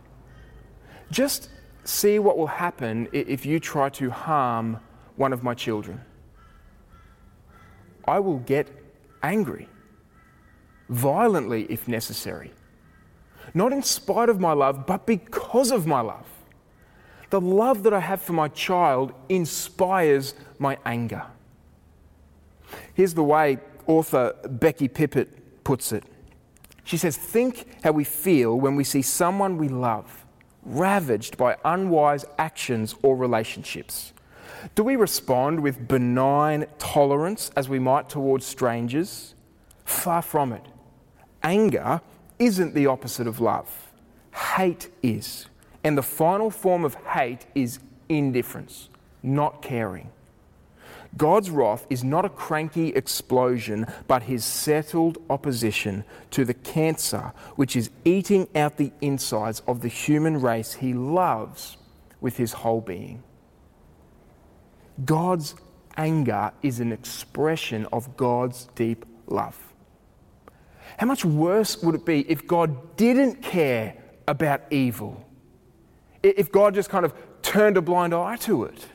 Just 1.12 1.48
see 1.86 2.20
what 2.20 2.38
will 2.38 2.48
happen 2.48 3.08
if 3.14 3.46
you 3.46 3.62
try 3.62 3.88
to 3.92 4.10
harm 4.10 4.82
one 5.16 5.32
of 5.32 5.44
my 5.44 5.54
children. 5.54 6.02
I 8.06 8.20
will 8.20 8.40
get 8.40 8.70
angry, 9.22 9.68
violently 10.90 11.66
if 11.70 11.88
necessary. 11.88 12.52
Not 13.54 13.72
in 13.72 13.84
spite 13.84 14.30
of 14.30 14.40
my 14.40 14.54
love, 14.54 14.86
but 14.86 15.06
because 15.06 15.72
of 15.72 15.86
my 15.86 16.02
love. 16.02 16.26
The 17.30 17.42
love 17.42 17.84
that 17.84 17.94
I 17.94 18.00
have 18.00 18.22
for 18.22 18.34
my 18.34 18.48
child 18.48 19.14
inspires 19.30 20.36
my 20.60 20.78
anger. 20.86 21.24
Here's 22.94 23.14
the 23.14 23.24
way 23.24 23.60
author 23.88 24.34
Becky 24.48 24.88
Pippert 24.88 25.28
puts 25.64 25.92
it. 25.92 26.04
She 26.84 26.98
says, 26.98 27.18
Think 27.18 27.84
how 27.84 27.92
we 27.92 28.04
feel 28.04 28.60
when 28.60 28.76
we 28.76 28.84
see 28.84 29.02
someone 29.02 29.58
we 29.58 29.68
love 29.68 30.24
ravaged 30.66 31.38
by 31.38 31.58
unwise 31.66 32.26
actions 32.38 32.96
or 33.02 33.16
relationships. 33.16 34.13
Do 34.76 34.84
we 34.84 34.96
respond 34.96 35.60
with 35.60 35.88
benign 35.88 36.66
tolerance 36.78 37.52
as 37.56 37.70
we 37.70 37.80
might 37.80 38.10
towards 38.10 38.46
strangers? 38.46 39.36
Far 39.86 40.22
from 40.22 40.54
it. 40.54 40.66
Anger 41.44 42.02
isn't 42.40 42.74
the 42.74 42.88
opposite 42.88 43.28
of 43.28 43.40
love, 43.40 43.92
hate 44.56 44.90
is. 45.02 45.48
And 45.84 45.98
the 45.98 46.04
final 46.04 46.50
form 46.50 46.86
of 46.86 46.96
hate 46.96 47.46
is 47.54 47.80
indifference, 48.08 48.90
not 49.22 49.62
caring. 49.62 50.10
God's 51.16 51.52
wrath 51.52 51.86
is 51.90 52.04
not 52.04 52.26
a 52.26 52.30
cranky 52.30 52.90
explosion, 52.90 53.86
but 54.08 54.24
his 54.24 54.44
settled 54.44 55.20
opposition 55.30 56.06
to 56.32 56.44
the 56.44 56.56
cancer 56.56 57.34
which 57.56 57.76
is 57.76 57.92
eating 58.04 58.48
out 58.56 58.78
the 58.78 58.92
insides 59.00 59.62
of 59.68 59.82
the 59.82 59.90
human 59.90 60.42
race 60.42 60.74
he 60.74 60.94
loves 60.94 61.78
with 62.20 62.38
his 62.38 62.54
whole 62.54 62.82
being. 62.82 63.22
God's 65.06 65.56
anger 65.98 66.52
is 66.62 66.80
an 66.80 66.92
expression 66.92 67.88
of 67.92 68.16
God's 68.18 68.66
deep 68.76 69.06
love. 69.28 69.58
How 70.98 71.08
much 71.08 71.26
worse 71.26 71.82
would 71.82 71.96
it 71.96 72.06
be 72.06 72.30
if 72.30 72.48
God 72.48 72.96
didn't 72.98 73.42
care 73.42 73.96
about 74.28 74.62
evil? 74.72 75.26
If 76.22 76.52
God 76.52 76.76
just 76.76 76.90
kind 76.90 77.06
of 77.06 77.14
turned 77.42 77.78
a 77.78 77.82
blind 77.82 78.14
eye 78.14 78.38
to 78.38 78.66
it? 78.66 78.86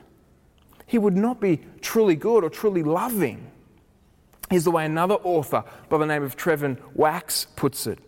He 0.85 0.97
would 0.97 1.15
not 1.15 1.39
be 1.39 1.61
truly 1.81 2.15
good 2.15 2.43
or 2.43 2.49
truly 2.49 2.83
loving. 2.83 3.51
Here's 4.49 4.63
the 4.63 4.71
way 4.71 4.85
another 4.85 5.15
author 5.15 5.63
by 5.89 5.97
the 5.99 6.05
name 6.05 6.23
of 6.23 6.35
Trevin 6.35 6.79
Wax 6.95 7.45
puts 7.55 7.85
it. 7.85 7.99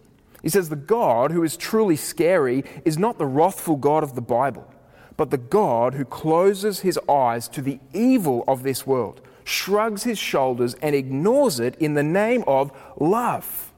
He 0.41 0.49
says, 0.49 0.69
The 0.69 0.75
God 0.75 1.31
who 1.31 1.43
is 1.43 1.55
truly 1.55 1.95
scary 1.95 2.63
is 2.83 2.97
not 2.97 3.19
the 3.19 3.27
wrathful 3.27 3.75
God 3.75 4.03
of 4.03 4.15
the 4.15 4.21
Bible 4.21 4.71
but 5.17 5.29
the 5.29 5.37
God 5.37 5.93
who 5.93 6.05
closes 6.05 6.81
his 6.81 6.99
eyes 7.09 7.47
to 7.49 7.61
the 7.61 7.79
evil 7.93 8.43
of 8.47 8.63
this 8.63 8.87
world, 8.87 9.21
shrugs 9.43 10.03
his 10.03 10.17
shoulders, 10.17 10.73
and 10.75 10.95
ignores 10.95 11.59
it 11.59 11.75
in 11.75 11.93
the 11.93 12.03
name 12.03 12.43
of 12.47 12.71
love. 12.99 13.71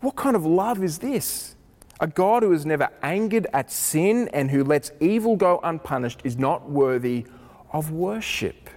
What 0.00 0.16
kind 0.16 0.36
of 0.36 0.44
love 0.44 0.82
is 0.82 0.98
this? 0.98 1.54
A 2.00 2.06
God 2.06 2.42
who 2.42 2.52
is 2.52 2.66
never 2.66 2.88
angered 3.02 3.46
at 3.52 3.70
sin 3.70 4.28
and 4.32 4.50
who 4.50 4.64
lets 4.64 4.90
evil 5.00 5.36
go 5.36 5.60
unpunished 5.62 6.20
is 6.24 6.36
not 6.36 6.68
worthy 6.68 7.24
of 7.72 7.92
worship. 7.92 8.68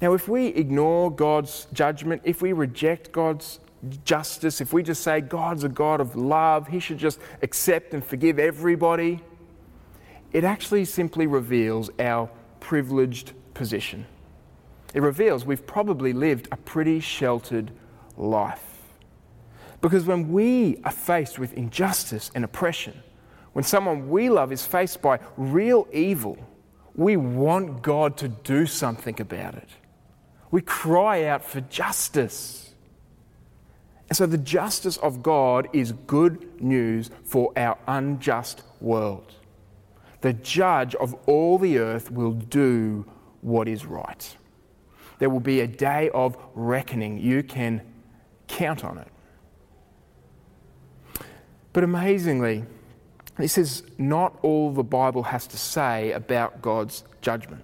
Now, 0.00 0.12
if 0.12 0.28
we 0.28 0.46
ignore 0.48 1.10
God's 1.10 1.66
judgment, 1.72 2.22
if 2.24 2.42
we 2.42 2.52
reject 2.52 3.12
God's 3.12 3.60
justice, 4.04 4.60
if 4.60 4.72
we 4.72 4.82
just 4.82 5.02
say 5.02 5.20
God's 5.20 5.64
a 5.64 5.68
God 5.68 6.00
of 6.00 6.16
love, 6.16 6.68
He 6.68 6.80
should 6.80 6.98
just 6.98 7.18
accept 7.42 7.94
and 7.94 8.04
forgive 8.04 8.38
everybody, 8.38 9.20
it 10.36 10.44
actually 10.44 10.84
simply 10.84 11.26
reveals 11.26 11.88
our 11.98 12.28
privileged 12.60 13.32
position. 13.54 14.04
It 14.92 15.00
reveals 15.00 15.46
we've 15.46 15.66
probably 15.66 16.12
lived 16.12 16.46
a 16.52 16.58
pretty 16.58 17.00
sheltered 17.00 17.70
life. 18.18 18.82
Because 19.80 20.04
when 20.04 20.30
we 20.30 20.76
are 20.84 20.92
faced 20.92 21.38
with 21.38 21.54
injustice 21.54 22.30
and 22.34 22.44
oppression, 22.44 23.02
when 23.54 23.64
someone 23.64 24.10
we 24.10 24.28
love 24.28 24.52
is 24.52 24.66
faced 24.66 25.00
by 25.00 25.20
real 25.38 25.88
evil, 25.90 26.36
we 26.94 27.16
want 27.16 27.80
God 27.80 28.18
to 28.18 28.28
do 28.28 28.66
something 28.66 29.18
about 29.18 29.54
it. 29.54 29.70
We 30.50 30.60
cry 30.60 31.24
out 31.24 31.46
for 31.46 31.62
justice. 31.62 32.74
And 34.10 34.18
so 34.18 34.26
the 34.26 34.36
justice 34.36 34.98
of 34.98 35.22
God 35.22 35.66
is 35.72 35.92
good 35.92 36.60
news 36.60 37.10
for 37.24 37.54
our 37.56 37.78
unjust 37.88 38.64
world 38.82 39.35
the 40.26 40.32
judge 40.32 40.96
of 40.96 41.14
all 41.26 41.56
the 41.56 41.78
earth 41.78 42.10
will 42.10 42.32
do 42.32 43.06
what 43.42 43.68
is 43.68 43.86
right. 43.86 44.36
There 45.20 45.30
will 45.30 45.38
be 45.38 45.60
a 45.60 45.68
day 45.68 46.10
of 46.12 46.36
reckoning. 46.56 47.18
You 47.18 47.44
can 47.44 47.80
count 48.48 48.84
on 48.84 48.98
it. 48.98 49.06
But 51.72 51.84
amazingly, 51.84 52.64
this 53.36 53.56
is 53.56 53.84
not 53.98 54.36
all 54.42 54.72
the 54.72 54.82
Bible 54.82 55.22
has 55.22 55.46
to 55.46 55.56
say 55.56 56.10
about 56.10 56.60
God's 56.60 57.04
judgment. 57.20 57.62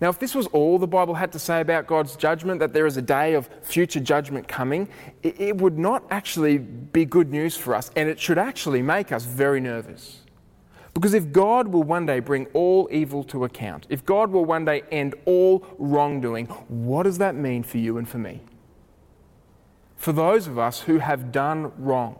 Now, 0.00 0.08
if 0.08 0.18
this 0.18 0.34
was 0.34 0.48
all 0.48 0.80
the 0.80 0.88
Bible 0.88 1.14
had 1.14 1.30
to 1.30 1.38
say 1.38 1.60
about 1.60 1.86
God's 1.86 2.16
judgment, 2.16 2.58
that 2.58 2.72
there 2.72 2.86
is 2.86 2.96
a 2.96 3.02
day 3.02 3.34
of 3.34 3.48
future 3.62 4.00
judgment 4.00 4.48
coming, 4.48 4.88
it, 5.22 5.56
would 5.58 5.78
not 5.78 6.02
actually 6.10 6.58
be 6.58 7.04
good 7.04 7.30
news 7.30 7.56
for 7.56 7.72
us, 7.76 7.92
and 7.94 8.08
it 8.08 8.18
should 8.18 8.38
actually 8.38 8.82
make 8.82 9.12
us 9.12 9.24
very 9.24 9.60
nervous. 9.60 10.21
Because 10.94 11.14
if 11.14 11.32
God 11.32 11.68
will 11.68 11.82
one 11.82 12.06
day 12.06 12.20
bring 12.20 12.46
all 12.52 12.88
evil 12.90 13.24
to 13.24 13.44
account, 13.44 13.86
if 13.88 14.04
God 14.04 14.30
will 14.30 14.44
one 14.44 14.64
day 14.64 14.82
end 14.90 15.14
all 15.24 15.64
wrongdoing, 15.78 16.46
what 16.68 17.04
does 17.04 17.18
that 17.18 17.34
mean 17.34 17.62
for 17.62 17.78
you 17.78 17.96
and 17.96 18.08
for 18.08 18.18
me? 18.18 18.42
For 19.96 20.12
those 20.12 20.46
of 20.46 20.58
us 20.58 20.80
who 20.80 20.98
have 20.98 21.32
done 21.32 21.72
wrong, 21.78 22.18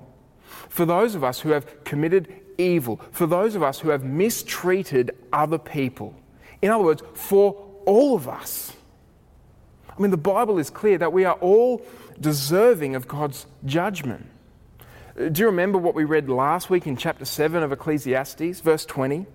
for 0.69 0.87
those 0.87 1.15
of 1.15 1.25
us 1.25 1.41
who 1.41 1.51
have 1.51 1.85
committed 1.85 2.33
evil, 2.57 3.01
for 3.11 3.27
those 3.27 3.55
of 3.55 3.63
us 3.63 3.81
who 3.81 3.91
have 3.91 4.05
mistreated 4.05 5.11
other 5.33 5.59
people. 5.59 6.15
In 6.63 6.71
other 6.71 6.85
words, 6.85 7.03
for 7.15 7.57
all 7.85 8.15
of 8.15 8.29
us. 8.29 8.73
I 9.91 10.01
mean, 10.01 10.11
the 10.11 10.17
Bible 10.17 10.59
is 10.59 10.71
clear 10.71 10.97
that 10.99 11.13
we 11.13 11.25
are 11.25 11.35
all 11.35 11.83
deserving 12.21 12.95
of 12.95 13.09
God's 13.09 13.47
judgment. 13.65 14.27
Do 15.15 15.31
you 15.43 15.47
remember 15.47 15.77
what 15.77 15.95
we 15.95 16.05
read 16.05 16.31
last 16.31 16.71
week 16.71 16.87
in 16.87 16.97
chapter 16.97 17.27
7 17.27 17.63
of 17.63 17.71
Ecclesiastes, 17.71 18.61
verse 18.61 18.87
20? 18.87 19.27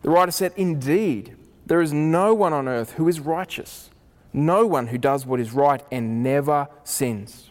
The 0.00 0.08
writer 0.10 0.32
said, 0.32 0.54
Indeed, 0.56 1.36
there 1.66 1.82
is 1.82 1.92
no 1.92 2.32
one 2.32 2.54
on 2.54 2.66
earth 2.66 2.92
who 2.92 3.06
is 3.06 3.20
righteous, 3.20 3.90
no 4.32 4.66
one 4.66 4.86
who 4.86 4.96
does 4.96 5.26
what 5.26 5.38
is 5.38 5.52
right 5.52 5.82
and 5.92 6.22
never 6.22 6.68
sins. 6.82 7.50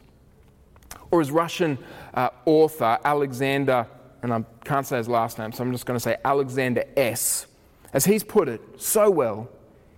Or 1.12 1.22
as 1.22 1.30
Russian 1.30 1.78
uh, 2.16 2.30
author 2.46 2.98
Alexander, 3.06 3.86
and 4.24 4.34
I 4.34 4.44
can't 4.64 4.88
say 4.88 4.98
his 4.98 5.08
last 5.08 5.38
name, 5.38 5.52
so 5.52 5.64
I'm 5.64 5.72
just 5.72 5.86
going 5.86 5.98
to 5.98 6.04
say 6.04 6.18
Alexander 6.26 6.84
S., 6.98 7.46
as 7.94 8.06
he's 8.06 8.24
put 8.24 8.50
it 8.50 8.60
so 8.78 9.12
well, 9.12 9.50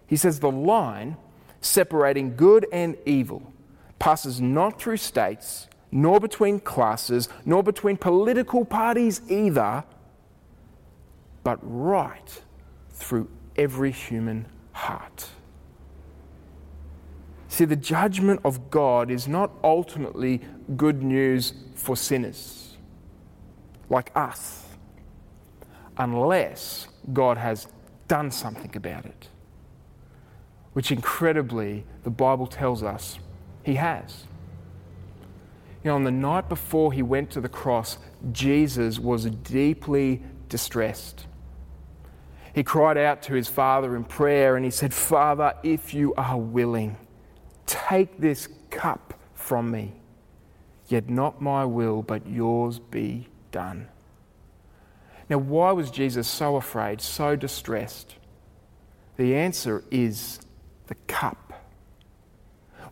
he 0.05 0.17
says, 0.17 0.41
The 0.41 0.51
line 0.51 1.15
separating 1.61 2.35
good 2.35 2.67
and 2.73 2.97
evil 3.05 3.53
passes 3.99 4.41
not 4.41 4.81
through 4.81 4.97
states 4.97 5.66
nor 5.91 6.19
between 6.19 6.59
classes, 6.59 7.29
nor 7.45 7.63
between 7.63 7.97
political 7.97 8.65
parties 8.65 9.21
either, 9.29 9.83
but 11.43 11.59
right 11.61 12.41
through 12.91 13.29
every 13.55 13.91
human 13.91 14.45
heart. 14.73 15.29
See, 17.47 17.65
the 17.65 17.75
judgment 17.75 18.41
of 18.43 18.69
God 18.69 19.09
is 19.09 19.27
not 19.27 19.51
ultimately 19.63 20.41
good 20.75 21.01
news 21.01 21.53
for 21.75 21.95
sinners 21.95 22.77
like 23.89 24.11
us, 24.15 24.65
unless 25.97 26.87
God 27.13 27.37
has 27.37 27.67
done 28.07 28.31
something 28.31 28.75
about 28.75 29.05
it, 29.05 29.29
which 30.73 30.91
incredibly 30.91 31.85
the 32.03 32.09
Bible 32.09 32.47
tells 32.47 32.83
us 32.83 33.19
he 33.63 33.75
has. 33.75 34.25
You 35.87 35.91
know, 35.93 35.95
on 35.95 36.03
the 36.03 36.11
night 36.11 36.49
before 36.49 36.91
he 36.91 37.01
went 37.01 37.31
to 37.31 37.39
the 37.39 37.47
cross, 37.47 37.97
Jesus 38.33 38.99
was 38.99 39.23
deeply 39.23 40.21
distressed. 40.49 41.27
He 42.53 42.61
cried 42.61 42.97
out 42.97 43.21
to 43.21 43.33
his 43.33 43.47
Father 43.47 43.95
in 43.95 44.03
prayer 44.03 44.57
and 44.57 44.65
he 44.65 44.69
said, 44.69 44.93
Father, 44.93 45.53
if 45.63 45.93
you 45.93 46.13
are 46.15 46.37
willing, 46.37 46.97
take 47.65 48.19
this 48.19 48.49
cup 48.69 49.13
from 49.33 49.71
me, 49.71 49.93
yet 50.89 51.09
not 51.09 51.41
my 51.41 51.63
will, 51.63 52.03
but 52.03 52.27
yours 52.27 52.79
be 52.79 53.29
done. 53.53 53.87
Now, 55.29 55.37
why 55.37 55.71
was 55.71 55.89
Jesus 55.89 56.27
so 56.27 56.57
afraid, 56.57 56.99
so 56.99 57.37
distressed? 57.37 58.15
The 59.15 59.37
answer 59.37 59.85
is 59.89 60.41
the 60.87 60.95
cup. 61.07 61.46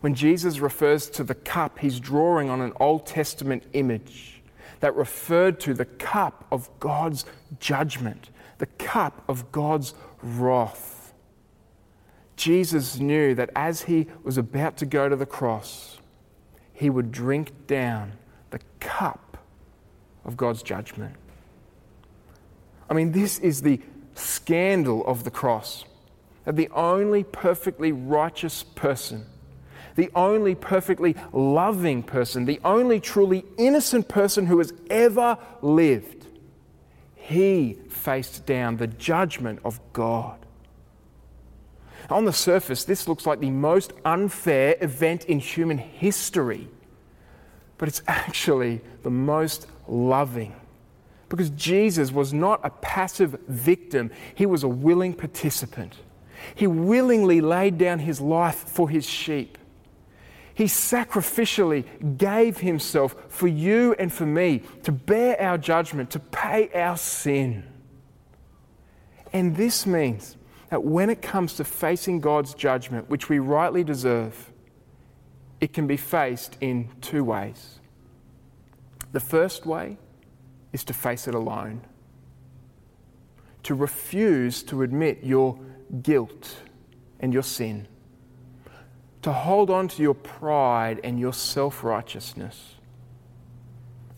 When 0.00 0.14
Jesus 0.14 0.58
refers 0.58 1.08
to 1.10 1.24
the 1.24 1.34
cup, 1.34 1.78
he's 1.78 2.00
drawing 2.00 2.50
on 2.50 2.60
an 2.60 2.72
Old 2.78 3.06
Testament 3.06 3.64
image 3.72 4.42
that 4.80 4.94
referred 4.94 5.58
to 5.60 5.74
the 5.74 5.84
cup 5.84 6.46
of 6.52 6.68
God's 6.80 7.24
judgment, 7.58 8.30
the 8.58 8.66
cup 8.66 9.24
of 9.28 9.50
God's 9.52 9.94
wrath. 10.22 11.14
Jesus 12.36 12.98
knew 12.98 13.34
that 13.34 13.50
as 13.56 13.82
he 13.82 14.06
was 14.22 14.36
about 14.36 14.76
to 14.78 14.86
go 14.86 15.08
to 15.08 15.16
the 15.16 15.26
cross, 15.26 15.98
he 16.74 16.90
would 16.90 17.10
drink 17.10 17.66
down 17.66 18.12
the 18.50 18.60
cup 18.80 19.38
of 20.24 20.36
God's 20.36 20.62
judgment. 20.62 21.16
I 22.90 22.94
mean, 22.94 23.12
this 23.12 23.38
is 23.38 23.62
the 23.62 23.80
scandal 24.14 25.06
of 25.06 25.24
the 25.24 25.30
cross 25.30 25.84
that 26.44 26.56
the 26.56 26.68
only 26.70 27.24
perfectly 27.24 27.92
righteous 27.92 28.62
person, 28.62 29.26
the 29.96 30.10
only 30.14 30.54
perfectly 30.54 31.16
loving 31.32 32.02
person, 32.02 32.44
the 32.44 32.60
only 32.64 33.00
truly 33.00 33.44
innocent 33.58 34.08
person 34.08 34.46
who 34.46 34.58
has 34.58 34.72
ever 34.88 35.38
lived, 35.62 36.26
he 37.14 37.78
faced 37.88 38.46
down 38.46 38.76
the 38.76 38.86
judgment 38.86 39.58
of 39.64 39.80
God. 39.92 40.38
On 42.08 42.24
the 42.24 42.32
surface, 42.32 42.84
this 42.84 43.08
looks 43.08 43.26
like 43.26 43.40
the 43.40 43.50
most 43.50 43.92
unfair 44.04 44.76
event 44.80 45.24
in 45.24 45.40
human 45.40 45.78
history, 45.78 46.68
but 47.78 47.88
it's 47.88 48.02
actually 48.08 48.80
the 49.02 49.10
most 49.10 49.66
loving 49.88 50.54
because 51.28 51.50
Jesus 51.50 52.12
was 52.12 52.32
not 52.32 52.60
a 52.62 52.70
passive 52.70 53.38
victim, 53.48 54.10
he 54.34 54.46
was 54.46 54.62
a 54.62 54.68
willing 54.68 55.14
participant. 55.14 55.94
He 56.54 56.66
willingly 56.66 57.40
laid 57.40 57.78
down 57.78 57.98
his 58.00 58.20
life 58.20 58.56
for 58.56 58.88
his 58.88 59.06
sheep. 59.06 59.58
He 60.56 60.64
sacrificially 60.64 61.84
gave 62.16 62.56
himself 62.56 63.14
for 63.28 63.46
you 63.46 63.94
and 63.98 64.10
for 64.10 64.24
me 64.24 64.62
to 64.84 64.90
bear 64.90 65.38
our 65.38 65.58
judgment, 65.58 66.08
to 66.12 66.18
pay 66.18 66.70
our 66.72 66.96
sin. 66.96 67.62
And 69.34 69.54
this 69.54 69.86
means 69.86 70.38
that 70.70 70.82
when 70.82 71.10
it 71.10 71.20
comes 71.20 71.52
to 71.56 71.64
facing 71.64 72.20
God's 72.20 72.54
judgment, 72.54 73.10
which 73.10 73.28
we 73.28 73.38
rightly 73.38 73.84
deserve, 73.84 74.50
it 75.60 75.74
can 75.74 75.86
be 75.86 75.98
faced 75.98 76.56
in 76.62 76.88
two 77.02 77.22
ways. 77.22 77.78
The 79.12 79.20
first 79.20 79.66
way 79.66 79.98
is 80.72 80.84
to 80.84 80.94
face 80.94 81.28
it 81.28 81.34
alone, 81.34 81.82
to 83.64 83.74
refuse 83.74 84.62
to 84.62 84.80
admit 84.80 85.22
your 85.22 85.60
guilt 86.00 86.56
and 87.20 87.34
your 87.34 87.42
sin, 87.42 87.86
to 89.26 89.32
hold 89.32 89.70
on 89.70 89.88
to 89.88 90.02
your 90.02 90.14
pride 90.14 91.00
and 91.02 91.18
your 91.18 91.32
self 91.32 91.82
righteousness, 91.82 92.76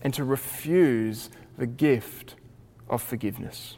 and 0.03 0.13
to 0.13 0.23
refuse 0.23 1.31
the 1.57 1.65
gift 1.65 2.35
of 2.87 3.01
forgiveness. 3.01 3.77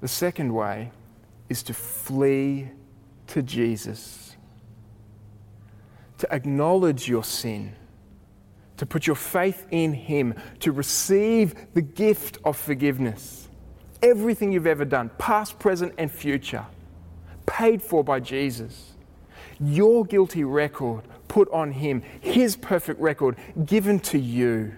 The 0.00 0.06
second 0.06 0.54
way 0.54 0.92
is 1.48 1.64
to 1.64 1.74
flee 1.74 2.70
to 3.26 3.42
Jesus, 3.42 4.36
to 6.18 6.32
acknowledge 6.32 7.08
your 7.08 7.24
sin 7.24 7.74
to 8.76 8.86
put 8.86 9.08
your 9.08 9.16
faith 9.16 9.66
in 9.72 9.92
Him, 9.92 10.34
to 10.60 10.70
receive 10.70 11.74
the 11.74 11.82
gift 11.82 12.38
of 12.44 12.56
forgiveness. 12.56 13.48
Everything 14.04 14.52
you've 14.52 14.68
ever 14.68 14.84
done, 14.84 15.10
past, 15.18 15.58
present, 15.58 15.94
and 15.98 16.12
future, 16.12 16.64
paid 17.46 17.82
for 17.82 18.04
by 18.04 18.20
Jesus. 18.20 18.92
Your 19.58 20.04
guilty 20.04 20.44
record 20.44 21.04
put 21.28 21.50
on 21.50 21.72
Him, 21.72 22.02
His 22.20 22.56
perfect 22.56 23.00
record 23.00 23.36
given 23.64 24.00
to 24.00 24.18
you. 24.18 24.74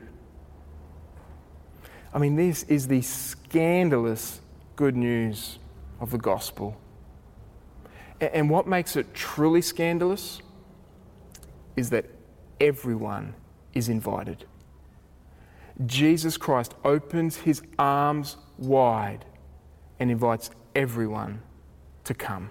I 2.12 2.18
mean, 2.18 2.36
this 2.36 2.62
is 2.64 2.88
the 2.88 3.02
scandalous 3.02 4.40
good 4.76 4.96
news 4.96 5.58
of 6.00 6.10
the 6.10 6.18
gospel. 6.18 6.76
And 8.20 8.50
what 8.50 8.66
makes 8.66 8.96
it 8.96 9.14
truly 9.14 9.62
scandalous 9.62 10.40
is 11.76 11.90
that 11.90 12.06
everyone 12.60 13.34
is 13.74 13.88
invited. 13.88 14.44
Jesus 15.86 16.36
Christ 16.36 16.74
opens 16.84 17.36
his 17.36 17.62
arms 17.78 18.36
wide 18.56 19.24
and 20.00 20.10
invites 20.10 20.50
everyone 20.74 21.40
to 22.04 22.14
come. 22.14 22.50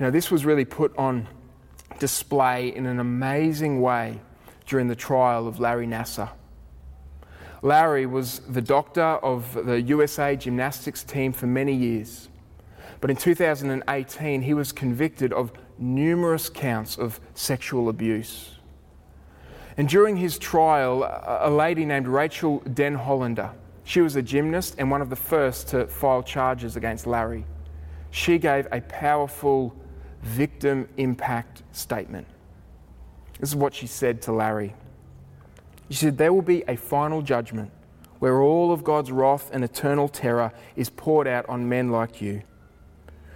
You 0.00 0.06
know, 0.06 0.10
this 0.10 0.30
was 0.30 0.46
really 0.46 0.64
put 0.64 0.96
on 0.96 1.28
display 1.98 2.74
in 2.74 2.86
an 2.86 3.00
amazing 3.00 3.82
way 3.82 4.18
during 4.64 4.88
the 4.88 4.96
trial 4.96 5.46
of 5.46 5.60
Larry 5.60 5.86
Nassar. 5.86 6.30
Larry 7.60 8.06
was 8.06 8.38
the 8.48 8.62
doctor 8.62 9.02
of 9.02 9.66
the 9.66 9.82
USA 9.82 10.36
gymnastics 10.36 11.04
team 11.04 11.34
for 11.34 11.46
many 11.46 11.74
years. 11.74 12.30
But 13.02 13.10
in 13.10 13.16
2018, 13.16 14.40
he 14.40 14.54
was 14.54 14.72
convicted 14.72 15.34
of 15.34 15.52
numerous 15.76 16.48
counts 16.48 16.96
of 16.96 17.20
sexual 17.34 17.90
abuse. 17.90 18.52
And 19.76 19.86
during 19.86 20.16
his 20.16 20.38
trial, 20.38 21.04
a 21.42 21.50
lady 21.50 21.84
named 21.84 22.08
Rachel 22.08 22.60
Den 22.72 22.94
Hollander, 22.94 23.50
she 23.84 24.00
was 24.00 24.16
a 24.16 24.22
gymnast 24.22 24.76
and 24.78 24.90
one 24.90 25.02
of 25.02 25.10
the 25.10 25.16
first 25.16 25.68
to 25.68 25.86
file 25.88 26.22
charges 26.22 26.76
against 26.76 27.06
Larry. 27.06 27.44
She 28.10 28.38
gave 28.38 28.66
a 28.72 28.80
powerful 28.80 29.76
victim 30.22 30.88
impact 30.96 31.62
statement. 31.72 32.26
This 33.38 33.50
is 33.50 33.56
what 33.56 33.74
she 33.74 33.86
said 33.86 34.22
to 34.22 34.32
Larry. 34.32 34.74
She 35.88 35.96
said, 35.96 36.18
There 36.18 36.32
will 36.32 36.42
be 36.42 36.62
a 36.68 36.76
final 36.76 37.22
judgment 37.22 37.70
where 38.18 38.40
all 38.40 38.70
of 38.70 38.84
God's 38.84 39.10
wrath 39.10 39.50
and 39.52 39.64
eternal 39.64 40.08
terror 40.08 40.52
is 40.76 40.90
poured 40.90 41.26
out 41.26 41.48
on 41.48 41.68
men 41.68 41.90
like 41.90 42.20
you. 42.20 42.42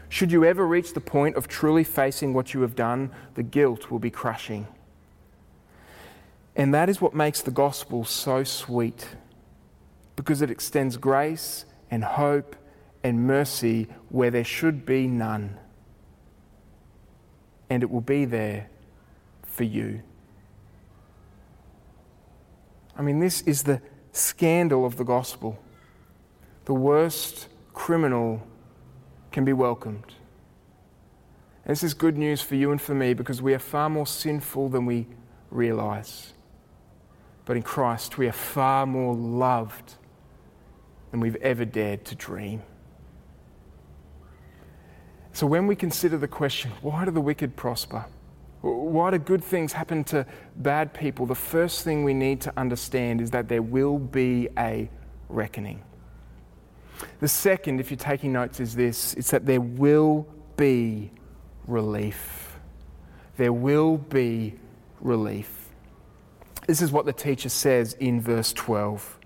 Should 0.08 0.30
you 0.30 0.44
ever 0.44 0.66
reach 0.66 0.92
the 0.92 1.00
point 1.00 1.36
of 1.36 1.48
truly 1.48 1.82
facing 1.82 2.34
what 2.34 2.54
you 2.54 2.60
have 2.60 2.76
done, 2.76 3.10
the 3.34 3.42
guilt 3.42 3.90
will 3.90 3.98
be 3.98 4.10
crushing. 4.10 4.68
And 6.54 6.72
that 6.72 6.88
is 6.88 7.00
what 7.00 7.14
makes 7.14 7.40
the 7.40 7.50
gospel 7.50 8.04
so 8.04 8.44
sweet 8.44 9.08
because 10.14 10.40
it 10.40 10.50
extends 10.50 10.96
grace 10.96 11.64
and 11.90 12.04
hope 12.04 12.54
and 13.02 13.26
mercy 13.26 13.88
where 14.08 14.30
there 14.30 14.44
should 14.44 14.86
be 14.86 15.08
none. 15.08 15.58
And 17.74 17.82
it 17.82 17.90
will 17.90 18.00
be 18.00 18.24
there 18.24 18.68
for 19.42 19.64
you. 19.64 20.00
I 22.96 23.02
mean, 23.02 23.18
this 23.18 23.40
is 23.40 23.64
the 23.64 23.82
scandal 24.12 24.87
of 24.87 24.96
the 24.96 25.02
gospel. 25.02 25.58
The 26.66 26.72
worst 26.72 27.48
criminal 27.72 28.46
can 29.32 29.44
be 29.44 29.52
welcomed. 29.52 30.14
And 31.64 31.72
this 31.72 31.82
is 31.82 31.94
good 31.94 32.16
news 32.16 32.40
for 32.40 32.54
you 32.54 32.70
and 32.70 32.80
for 32.80 32.94
me 32.94 33.12
because 33.12 33.42
we 33.42 33.52
are 33.54 33.58
far 33.58 33.90
more 33.90 34.06
sinful 34.06 34.68
than 34.68 34.87
we 34.87 35.08
realize. 35.50 36.32
But 37.44 37.56
in 37.56 37.64
Christ, 37.64 38.18
we 38.18 38.28
are 38.28 38.32
far 38.32 38.87
more 38.87 39.16
loved 39.16 39.94
than 41.10 41.18
we've 41.18 41.34
ever 41.42 41.64
dared 41.64 42.04
to 42.04 42.14
dream. 42.14 42.62
So 45.34 45.48
when 45.48 45.66
we 45.66 45.74
consider 45.74 46.16
the 46.16 46.28
question, 46.28 46.70
why 46.80 47.04
do 47.04 47.10
the 47.10 47.20
wicked 47.20 47.56
prosper? 47.56 48.06
Why 48.60 49.10
do 49.10 49.18
good 49.18 49.42
things 49.42 49.72
happen 49.72 50.04
to 50.04 50.24
bad 50.56 50.94
people? 50.94 51.26
The 51.26 51.34
first 51.34 51.82
thing 51.82 52.04
we 52.04 52.14
need 52.14 52.40
to 52.42 52.52
understand 52.56 53.20
is 53.20 53.32
that 53.32 53.48
there 53.48 53.60
will 53.60 53.98
be 53.98 54.48
a 54.56 54.88
reckoning. 55.28 55.82
The 57.18 57.26
second, 57.26 57.80
if 57.80 57.90
you're 57.90 57.98
taking 57.98 58.32
notes, 58.32 58.60
is 58.60 58.76
this 58.76 59.14
it's 59.14 59.32
that 59.32 59.44
there 59.44 59.60
will 59.60 60.24
be 60.56 61.10
relief. 61.66 62.56
There 63.36 63.52
will 63.52 63.98
be 63.98 64.54
relief. 65.00 65.68
This 66.68 66.80
is 66.80 66.92
what 66.92 67.06
the 67.06 67.12
teacher 67.12 67.48
says 67.48 67.94
in 67.94 68.20
verse 68.20 68.52
12. 68.52 69.18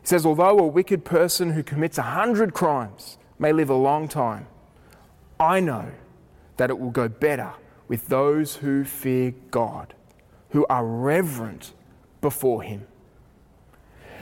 He 0.00 0.06
says, 0.08 0.26
Although 0.26 0.58
a 0.58 0.66
wicked 0.66 1.04
person 1.04 1.52
who 1.52 1.62
commits 1.62 1.98
a 1.98 2.02
hundred 2.02 2.52
crimes 2.52 3.16
may 3.38 3.52
live 3.52 3.70
a 3.70 3.74
long 3.74 4.08
time, 4.08 4.48
I 5.40 5.58
know 5.60 5.90
that 6.58 6.68
it 6.68 6.78
will 6.78 6.90
go 6.90 7.08
better 7.08 7.54
with 7.88 8.08
those 8.08 8.56
who 8.56 8.84
fear 8.84 9.34
God, 9.50 9.94
who 10.50 10.66
are 10.68 10.84
reverent 10.84 11.72
before 12.20 12.62
Him. 12.62 12.86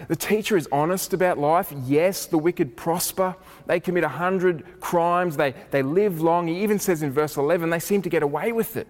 The 0.07 0.15
teacher 0.15 0.57
is 0.57 0.69
honest 0.71 1.13
about 1.13 1.39
life. 1.39 1.73
Yes, 1.85 2.27
the 2.27 2.39
wicked 2.39 2.77
prosper. 2.77 3.35
They 3.67 3.81
commit 3.81 4.05
a 4.05 4.09
hundred 4.09 4.81
crimes. 4.81 5.37
They, 5.37 5.55
they 5.73 5.83
live 5.83 6.21
long. 6.21 6.47
He 6.47 6.63
even 6.63 6.79
says 6.79 7.03
in 7.03 7.11
verse 7.11 7.37
11, 7.37 7.69
they 7.71 7.81
seem 7.81 8.01
to 8.03 8.09
get 8.09 8.23
away 8.23 8.53
with 8.53 8.77
it. 8.77 8.87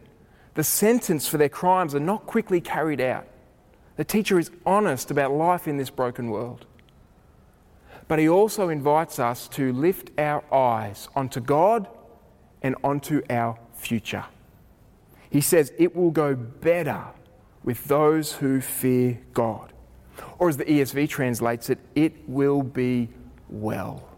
The 0.53 0.63
sentence 0.63 1.27
for 1.27 1.39
their 1.39 1.49
crimes 1.49 1.95
are 1.95 2.01
not 2.01 2.27
quickly 2.27 2.61
carried 2.61 3.01
out. 3.01 3.27
The 3.97 4.05
teacher 4.05 4.39
is 4.39 4.51
honest 4.67 5.11
about 5.11 5.33
life 5.33 5.67
in 5.67 5.79
this 5.79 5.89
broken 5.89 6.29
world. 6.31 6.67
But 8.07 8.19
he 8.19 8.29
also 8.29 8.69
invites 8.69 9.19
us 9.19 9.49
to 9.49 9.73
lift 9.73 10.11
our 10.19 10.45
eyes 10.53 11.09
onto 11.17 11.41
God 11.41 11.89
and 12.63 12.75
onto 12.83 13.23
our 13.31 13.59
future. 13.75 14.25
He 15.31 15.41
says 15.41 15.73
it 15.79 15.95
will 15.95 16.11
go 16.11 16.35
better 16.35 17.05
with 17.63 17.85
those 17.85 18.33
who 18.33 18.61
fear 18.61 19.21
God. 19.35 19.73
Or 20.39 20.49
as 20.49 20.57
the 20.57 20.65
ESV 20.65 21.09
translates 21.09 21.71
it, 21.71 21.79
it 21.95 22.29
will 22.29 22.63
be 22.63 23.09
well. 23.49 24.09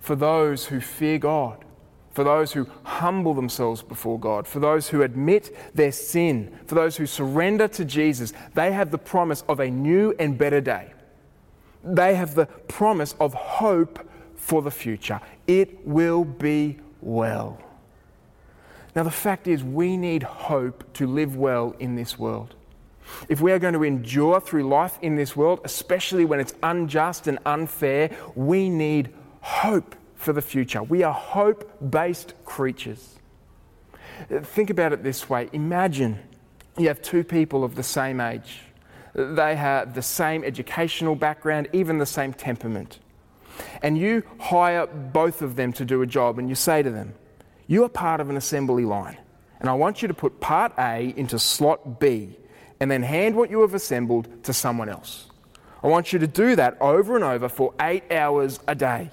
For 0.00 0.16
those 0.16 0.66
who 0.66 0.80
fear 0.80 1.18
God, 1.18 1.64
for 2.12 2.24
those 2.24 2.52
who 2.52 2.66
humble 2.82 3.34
themselves 3.34 3.82
before 3.82 4.18
God, 4.18 4.46
for 4.46 4.58
those 4.58 4.88
who 4.88 5.02
admit 5.02 5.74
their 5.74 5.92
sin, 5.92 6.58
for 6.66 6.74
those 6.74 6.96
who 6.96 7.06
surrender 7.06 7.68
to 7.68 7.84
Jesus, 7.84 8.32
they 8.54 8.72
have 8.72 8.90
the 8.90 8.98
promise 8.98 9.44
of 9.48 9.60
a 9.60 9.70
new 9.70 10.14
and 10.18 10.36
better 10.36 10.60
day. 10.60 10.92
They 11.84 12.14
have 12.14 12.34
the 12.34 12.46
promise 12.46 13.14
of 13.20 13.32
hope 13.32 14.08
for 14.36 14.60
the 14.62 14.70
future. 14.70 15.20
It 15.46 15.86
will 15.86 16.24
be 16.24 16.78
well. 17.00 17.60
Now, 18.94 19.04
the 19.04 19.10
fact 19.10 19.46
is, 19.46 19.62
we 19.62 19.96
need 19.96 20.22
hope 20.22 20.92
to 20.94 21.06
live 21.06 21.36
well 21.36 21.74
in 21.78 21.94
this 21.94 22.18
world. 22.18 22.54
If 23.28 23.40
we 23.40 23.52
are 23.52 23.58
going 23.58 23.74
to 23.74 23.84
endure 23.84 24.40
through 24.40 24.68
life 24.68 24.98
in 25.02 25.16
this 25.16 25.36
world, 25.36 25.60
especially 25.64 26.24
when 26.24 26.40
it's 26.40 26.54
unjust 26.62 27.26
and 27.26 27.38
unfair, 27.46 28.10
we 28.34 28.68
need 28.68 29.12
hope 29.40 29.94
for 30.14 30.32
the 30.32 30.42
future. 30.42 30.82
We 30.82 31.02
are 31.02 31.14
hope 31.14 31.90
based 31.90 32.34
creatures. 32.44 33.16
Think 34.28 34.70
about 34.70 34.92
it 34.92 35.02
this 35.02 35.30
way 35.30 35.48
Imagine 35.52 36.18
you 36.76 36.88
have 36.88 37.00
two 37.02 37.24
people 37.24 37.64
of 37.64 37.74
the 37.74 37.82
same 37.82 38.20
age, 38.20 38.60
they 39.14 39.56
have 39.56 39.94
the 39.94 40.02
same 40.02 40.44
educational 40.44 41.14
background, 41.14 41.68
even 41.72 41.98
the 41.98 42.06
same 42.06 42.32
temperament. 42.32 42.98
And 43.82 43.96
you 43.96 44.22
hire 44.38 44.86
both 44.86 45.42
of 45.42 45.56
them 45.56 45.72
to 45.74 45.84
do 45.84 46.02
a 46.02 46.06
job, 46.06 46.38
and 46.38 46.48
you 46.48 46.54
say 46.54 46.82
to 46.82 46.90
them, 46.90 47.14
You 47.66 47.84
are 47.84 47.88
part 47.88 48.20
of 48.20 48.30
an 48.30 48.36
assembly 48.36 48.84
line, 48.84 49.18
and 49.60 49.68
I 49.68 49.74
want 49.74 50.02
you 50.02 50.08
to 50.08 50.14
put 50.14 50.40
part 50.40 50.72
A 50.78 51.14
into 51.16 51.38
slot 51.38 52.00
B 52.00 52.36
and 52.80 52.90
then 52.90 53.02
hand 53.02 53.36
what 53.36 53.50
you 53.50 53.60
have 53.60 53.74
assembled 53.74 54.42
to 54.44 54.52
someone 54.54 54.88
else. 54.88 55.26
I 55.82 55.88
want 55.88 56.12
you 56.12 56.18
to 56.18 56.26
do 56.26 56.56
that 56.56 56.76
over 56.80 57.14
and 57.14 57.24
over 57.24 57.48
for 57.48 57.74
eight 57.80 58.10
hours 58.10 58.58
a 58.66 58.74
day. 58.74 59.10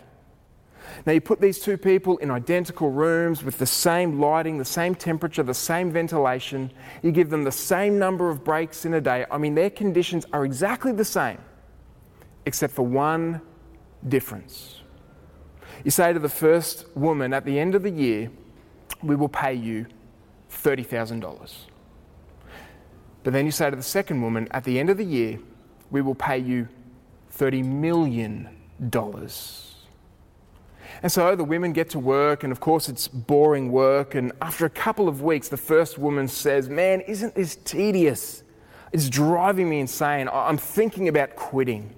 Now, 1.06 1.12
you 1.12 1.22
put 1.22 1.42
these 1.42 1.60
two 1.60 1.78
people 1.78 2.18
in 2.18 2.32
identical 2.32 2.90
rooms 2.90 3.44
with 3.44 3.58
the 3.58 3.66
same 3.66 4.20
lighting, 4.20 4.58
the 4.58 4.66
same 4.66 4.96
temperature, 4.96 5.44
the 5.44 5.54
same 5.54 5.92
ventilation. 5.92 6.72
You 7.02 7.12
give 7.12 7.30
them 7.30 7.44
the 7.44 7.52
same 7.52 8.00
number 8.00 8.30
of 8.30 8.44
breaks 8.44 8.86
in 8.86 8.94
a 8.94 9.02
day. 9.02 9.26
I 9.30 9.38
mean, 9.38 9.54
their 9.54 9.70
conditions 9.70 10.26
are 10.32 10.46
exactly 10.46 10.94
the 10.94 11.06
same, 11.06 11.38
except 12.46 12.74
for 12.74 12.86
one 12.86 13.42
difference. 14.08 14.82
You 15.84 15.92
say 15.92 16.14
to 16.14 16.20
the 16.20 16.30
first 16.30 16.86
woman 16.96 17.34
at 17.34 17.46
the 17.46 17.60
end 17.60 17.76
of 17.76 17.84
the 17.84 17.92
year, 17.92 18.32
We 19.04 19.16
will 19.16 19.30
pay 19.30 19.54
you 19.54 19.86
$30,000. 20.52 21.56
But 23.24 23.34
then 23.34 23.46
you 23.46 23.52
say 23.52 23.70
to 23.70 23.76
the 23.76 23.84
second 23.84 24.22
woman, 24.22 24.48
at 24.52 24.64
the 24.64 24.80
end 24.80 24.90
of 24.90 24.98
the 24.98 25.04
year, 25.04 25.40
we 25.92 26.02
will 26.02 26.16
pay 26.16 26.38
you 26.38 26.68
$30 27.38 27.64
million. 27.64 28.50
And 31.04 31.12
so 31.12 31.36
the 31.36 31.44
women 31.44 31.74
get 31.74 31.90
to 31.92 32.00
work, 32.00 32.44
and 32.44 32.52
of 32.52 32.60
course, 32.60 32.90
it's 32.90 33.08
boring 33.08 33.72
work. 33.72 34.16
And 34.16 34.32
after 34.42 34.66
a 34.66 34.70
couple 34.70 35.08
of 35.08 35.22
weeks, 35.22 35.48
the 35.50 35.58
first 35.58 35.98
woman 35.98 36.28
says, 36.28 36.70
Man, 36.70 37.02
isn't 37.02 37.36
this 37.36 37.58
tedious? 37.58 38.44
It's 38.94 39.10
driving 39.10 39.70
me 39.70 39.82
insane. 39.82 40.30
I'm 40.32 40.58
thinking 40.58 41.08
about 41.08 41.36
quitting. 41.36 41.94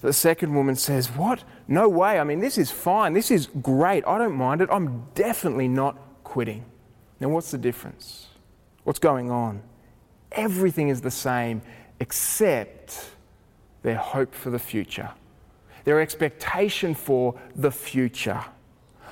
The 0.00 0.12
second 0.12 0.54
woman 0.54 0.76
says, 0.76 1.08
What? 1.08 1.44
No 1.66 1.88
way. 1.88 2.18
I 2.18 2.24
mean, 2.24 2.40
this 2.40 2.58
is 2.58 2.70
fine. 2.70 3.12
This 3.12 3.30
is 3.30 3.48
great. 3.60 4.04
I 4.06 4.18
don't 4.18 4.36
mind 4.36 4.60
it. 4.60 4.68
I'm 4.70 5.06
definitely 5.14 5.68
not 5.68 5.96
quitting. 6.24 6.64
Now, 7.20 7.28
what's 7.28 7.50
the 7.50 7.58
difference? 7.58 8.28
What's 8.84 8.98
going 8.98 9.30
on? 9.30 9.62
Everything 10.32 10.88
is 10.88 11.00
the 11.00 11.10
same 11.10 11.62
except 12.00 13.10
their 13.82 13.96
hope 13.96 14.34
for 14.34 14.50
the 14.50 14.58
future, 14.58 15.10
their 15.84 16.00
expectation 16.00 16.94
for 16.94 17.34
the 17.56 17.70
future. 17.70 18.44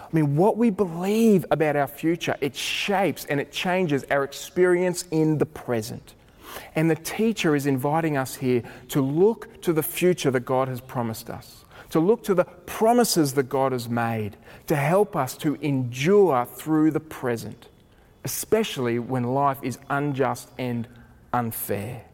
I 0.00 0.08
mean, 0.12 0.36
what 0.36 0.56
we 0.56 0.70
believe 0.70 1.44
about 1.50 1.74
our 1.74 1.88
future, 1.88 2.36
it 2.40 2.54
shapes 2.54 3.24
and 3.24 3.40
it 3.40 3.50
changes 3.50 4.04
our 4.10 4.22
experience 4.22 5.04
in 5.10 5.38
the 5.38 5.46
present. 5.46 6.14
And 6.74 6.90
the 6.90 6.96
teacher 6.96 7.54
is 7.54 7.66
inviting 7.66 8.16
us 8.16 8.36
here 8.36 8.62
to 8.88 9.00
look 9.00 9.60
to 9.62 9.72
the 9.72 9.82
future 9.82 10.30
that 10.30 10.40
God 10.40 10.68
has 10.68 10.80
promised 10.80 11.30
us, 11.30 11.64
to 11.90 12.00
look 12.00 12.22
to 12.24 12.34
the 12.34 12.44
promises 12.44 13.34
that 13.34 13.48
God 13.48 13.72
has 13.72 13.88
made, 13.88 14.36
to 14.66 14.76
help 14.76 15.16
us 15.16 15.36
to 15.38 15.54
endure 15.56 16.44
through 16.44 16.90
the 16.90 17.00
present, 17.00 17.68
especially 18.24 18.98
when 18.98 19.22
life 19.24 19.58
is 19.62 19.78
unjust 19.88 20.50
and 20.58 20.88
unfair. 21.32 22.04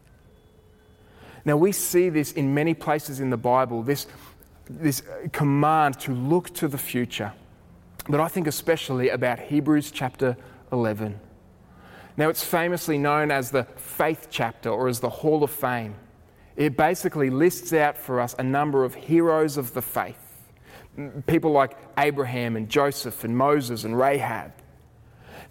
Now, 1.45 1.57
we 1.57 1.71
see 1.71 2.09
this 2.09 2.31
in 2.31 2.53
many 2.53 2.73
places 2.73 3.19
in 3.19 3.29
the 3.29 3.37
Bible, 3.37 3.83
this, 3.83 4.07
this 4.69 5.03
command 5.33 5.99
to 6.01 6.13
look 6.13 6.53
to 6.55 6.67
the 6.67 6.77
future. 6.77 7.33
But 8.07 8.19
I 8.19 8.27
think 8.27 8.47
especially 8.47 9.09
about 9.09 9.39
Hebrews 9.39 9.91
chapter 9.91 10.37
11. 10.71 11.19
Now, 12.15 12.29
it's 12.29 12.43
famously 12.43 12.97
known 12.97 13.31
as 13.31 13.49
the 13.49 13.63
faith 13.75 14.27
chapter 14.29 14.69
or 14.69 14.87
as 14.87 14.99
the 14.99 15.09
Hall 15.09 15.43
of 15.43 15.51
Fame. 15.51 15.95
It 16.55 16.77
basically 16.77 17.29
lists 17.29 17.73
out 17.73 17.97
for 17.97 18.19
us 18.19 18.35
a 18.37 18.43
number 18.43 18.83
of 18.83 18.93
heroes 18.93 19.57
of 19.57 19.73
the 19.73 19.81
faith. 19.81 20.19
People 21.25 21.51
like 21.51 21.75
Abraham 21.97 22.55
and 22.55 22.69
Joseph 22.69 23.23
and 23.23 23.35
Moses 23.35 23.83
and 23.83 23.97
Rahab. 23.97 24.53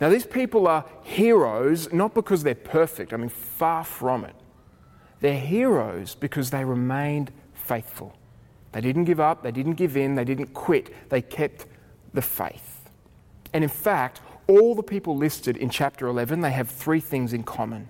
Now, 0.01 0.09
these 0.09 0.27
people 0.27 0.69
are 0.69 0.85
heroes 1.03 1.93
not 1.93 2.15
because 2.15 2.43
they're 2.43 2.55
perfect, 2.55 3.13
I 3.13 3.17
mean, 3.17 3.29
far 3.29 3.85
from 3.85 4.25
it. 4.25 4.35
They're 5.21 5.39
heroes 5.39 6.15
because 6.15 6.51
they 6.51 6.65
remained 6.65 7.33
faithful. 7.55 8.17
They 8.73 8.81
didn't 8.81 9.05
give 9.05 9.21
up, 9.21 9.43
they 9.43 9.53
didn't 9.53 9.75
give 9.75 9.97
in, 9.97 10.15
they 10.15 10.25
didn't 10.25 10.55
quit, 10.55 11.11
they 11.11 11.23
kept 11.23 11.67
the 12.15 12.23
faith. 12.23 12.91
And 13.53 13.63
in 13.63 13.71
fact, 13.71 14.21
all 14.49 14.75
the 14.75 14.83
people 14.83 15.17
listed 15.17 15.57
in 15.57 15.71
chapter 15.71 16.07
11, 16.07 16.41
they 16.41 16.51
have 16.51 16.69
three 16.69 17.01
things 17.01 17.33
in 17.33 17.43
common. 17.43 17.89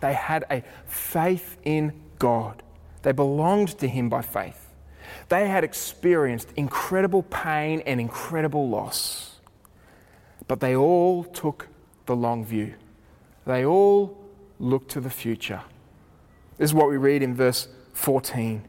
They 0.00 0.14
had 0.14 0.44
a 0.50 0.62
faith 0.86 1.56
in 1.64 1.92
God. 2.18 2.62
They 3.02 3.12
belonged 3.12 3.78
to 3.78 3.88
Him 3.88 4.08
by 4.08 4.22
faith. 4.22 4.72
They 5.28 5.48
had 5.48 5.64
experienced 5.64 6.48
incredible 6.56 7.22
pain 7.24 7.82
and 7.86 8.00
incredible 8.00 8.68
loss. 8.68 9.40
But 10.48 10.60
they 10.60 10.76
all 10.76 11.24
took 11.24 11.68
the 12.06 12.16
long 12.16 12.44
view. 12.44 12.74
They 13.46 13.64
all 13.64 14.18
looked 14.58 14.90
to 14.92 15.00
the 15.00 15.10
future. 15.10 15.62
This 16.58 16.70
is 16.70 16.74
what 16.74 16.88
we 16.88 16.96
read 16.96 17.22
in 17.22 17.34
verse 17.34 17.68
14. 17.94 18.62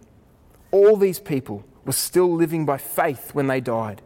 All 0.71 0.97
these 0.97 1.19
people 1.19 1.63
were 1.85 1.91
still 1.91 2.31
living 2.31 2.65
by 2.65 2.77
faith 2.77 3.33
when 3.33 3.47
they 3.47 3.61
died. 3.61 4.01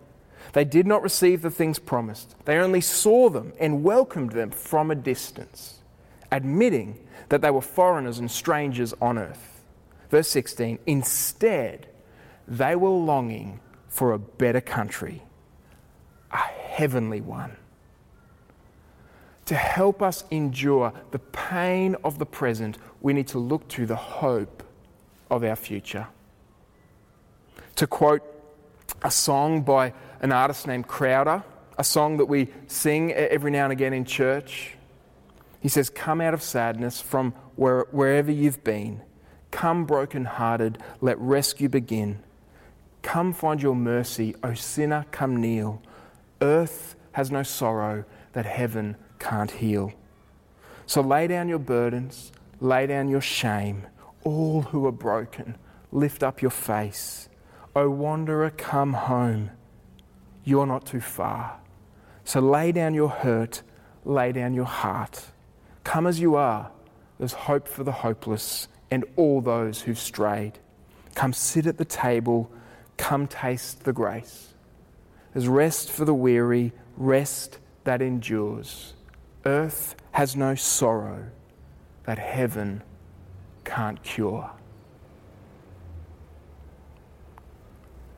They 0.53 0.65
did 0.65 0.87
not 0.87 1.01
receive 1.01 1.41
the 1.41 1.51
things 1.51 1.79
promised, 1.79 2.35
they 2.45 2.57
only 2.57 2.81
saw 2.81 3.29
them 3.29 3.53
and 3.59 3.83
welcomed 3.83 4.31
them 4.31 4.51
from 4.51 4.91
a 4.91 4.95
distance, 4.95 5.79
admitting 6.31 6.99
that 7.29 7.41
they 7.41 7.51
were 7.51 7.61
foreigners 7.61 8.19
and 8.19 8.31
strangers 8.31 8.93
on 9.01 9.17
earth. 9.17 9.63
Verse 10.09 10.27
16 10.29 10.79
Instead, 10.85 11.87
they 12.47 12.75
were 12.75 12.89
longing 12.89 13.59
for 13.89 14.13
a 14.13 14.19
better 14.19 14.61
country, 14.61 15.23
a 16.31 16.37
heavenly 16.37 17.21
one 17.21 17.57
to 19.47 19.55
help 19.55 20.01
us 20.01 20.25
endure 20.29 20.91
the 21.11 21.19
pain 21.19 21.95
of 22.03 22.19
the 22.19 22.25
present, 22.25 22.77
we 23.01 23.13
need 23.13 23.27
to 23.27 23.39
look 23.39 23.67
to 23.69 23.85
the 23.85 23.95
hope 23.95 24.61
of 25.31 25.43
our 25.43 25.55
future. 25.55 26.07
To 27.77 27.87
quote 27.87 28.21
a 29.03 29.09
song 29.09 29.61
by 29.61 29.93
an 30.21 30.31
artist 30.31 30.67
named 30.67 30.87
Crowder, 30.87 31.43
a 31.77 31.83
song 31.83 32.17
that 32.17 32.25
we 32.25 32.49
sing 32.67 33.11
every 33.13 33.51
now 33.51 33.65
and 33.65 33.71
again 33.71 33.93
in 33.93 34.05
church. 34.05 34.75
He 35.59 35.69
says, 35.69 35.89
Come 35.89 36.21
out 36.21 36.33
of 36.33 36.41
sadness 36.41 37.01
from 37.01 37.33
where, 37.55 37.85
wherever 37.91 38.31
you've 38.31 38.63
been. 38.63 39.01
Come 39.51 39.85
broken-hearted, 39.85 40.77
let 41.01 41.17
rescue 41.19 41.69
begin. 41.69 42.23
Come 43.01 43.31
find 43.33 43.61
your 43.61 43.75
mercy, 43.75 44.35
O 44.43 44.53
sinner, 44.53 45.05
come 45.11 45.37
kneel. 45.37 45.81
Earth 46.41 46.95
has 47.13 47.31
no 47.31 47.43
sorrow 47.43 48.05
that 48.33 48.45
heaven 48.45 48.97
can't 49.19 49.51
heal. 49.51 49.93
So 50.85 51.01
lay 51.01 51.27
down 51.27 51.49
your 51.49 51.59
burdens, 51.59 52.31
lay 52.59 52.87
down 52.87 53.07
your 53.07 53.21
shame. 53.21 53.87
All 54.23 54.61
who 54.63 54.85
are 54.85 54.91
broken, 54.91 55.57
lift 55.91 56.21
up 56.21 56.41
your 56.41 56.51
face. 56.51 57.29
O 57.75 57.89
wanderer, 57.89 58.49
come 58.49 58.93
home. 58.93 59.51
You're 60.47 60.65
not 60.65 60.85
too 60.85 61.01
far. 61.01 61.59
So 62.23 62.39
lay 62.39 62.71
down 62.71 62.93
your 62.93 63.09
hurt, 63.09 63.63
lay 64.05 64.31
down 64.31 64.53
your 64.53 64.63
heart. 64.63 65.25
Come 65.83 66.07
as 66.07 66.21
you 66.21 66.35
are. 66.37 66.71
There's 67.19 67.33
hope 67.33 67.67
for 67.67 67.83
the 67.83 67.91
hopeless 67.91 68.69
and 68.89 69.03
all 69.17 69.41
those 69.41 69.81
who've 69.81 69.99
strayed. 69.99 70.53
Come 71.15 71.33
sit 71.33 71.65
at 71.67 71.77
the 71.77 71.83
table, 71.83 72.49
come 72.95 73.27
taste 73.27 73.83
the 73.83 73.91
grace. 73.91 74.53
There's 75.33 75.49
rest 75.49 75.91
for 75.91 76.05
the 76.05 76.13
weary, 76.13 76.71
rest 76.95 77.59
that 77.83 78.01
endures. 78.01 78.93
Earth 79.45 79.95
has 80.13 80.37
no 80.37 80.55
sorrow 80.55 81.25
that 82.05 82.19
heaven 82.19 82.83
can't 83.65 84.01
cure. 84.01 84.49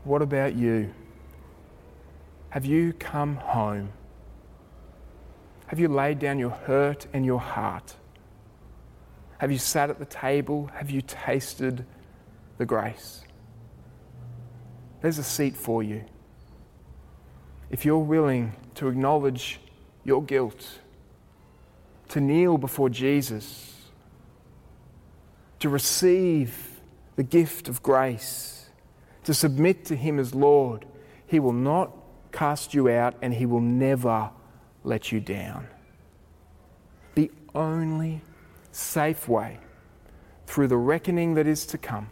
What 0.04 0.22
about 0.22 0.54
you? 0.54 0.94
Have 2.50 2.66
you 2.66 2.94
come 2.94 3.36
home? 3.36 3.90
Have 5.68 5.80
you 5.80 5.88
laid 5.88 6.18
down 6.18 6.40
your 6.40 6.50
hurt 6.50 7.06
and 7.14 7.26
your 7.26 7.40
heart? 7.40 7.96
Have 9.38 9.52
you 9.52 9.60
sat 9.60 9.90
at 9.90 10.00
the 10.00 10.06
table? 10.06 10.70
Have 10.74 10.90
you 10.90 11.02
tasted 11.02 11.86
the 12.58 12.66
grace? 12.66 13.24
There's 15.02 15.20
a 15.20 15.24
seat 15.24 15.56
for 15.56 15.84
you. 15.84 16.04
If 17.70 17.86
you're 17.86 18.00
willing 18.00 18.54
to 18.76 18.88
acknowledge 18.88 19.60
your 20.04 20.24
guilt, 20.24 20.80
to 22.10 22.20
kneel 22.20 22.58
before 22.58 22.90
Jesus, 22.90 23.76
to 25.60 25.70
receive 25.70 26.82
the 27.16 27.24
gift 27.24 27.70
of 27.70 27.84
grace, 27.84 28.70
to 29.24 29.34
submit 29.36 29.86
to 29.86 29.96
Him 29.96 30.18
as 30.18 30.34
Lord, 30.34 30.86
He 31.28 31.40
will 31.40 31.54
not 31.54 31.99
cast 32.32 32.74
you 32.74 32.90
out 32.90 33.16
and 33.22 33.34
He 33.34 33.46
will 33.46 33.62
never 33.62 34.32
let 34.84 35.12
you 35.12 35.20
down. 35.20 35.68
The 37.16 37.32
only 37.54 38.22
safe 38.72 39.28
way 39.28 39.60
through 40.46 40.68
the 40.68 40.78
reckoning 40.78 41.34
that 41.36 41.48
is 41.48 41.66
to 41.68 41.78
come, 41.78 42.10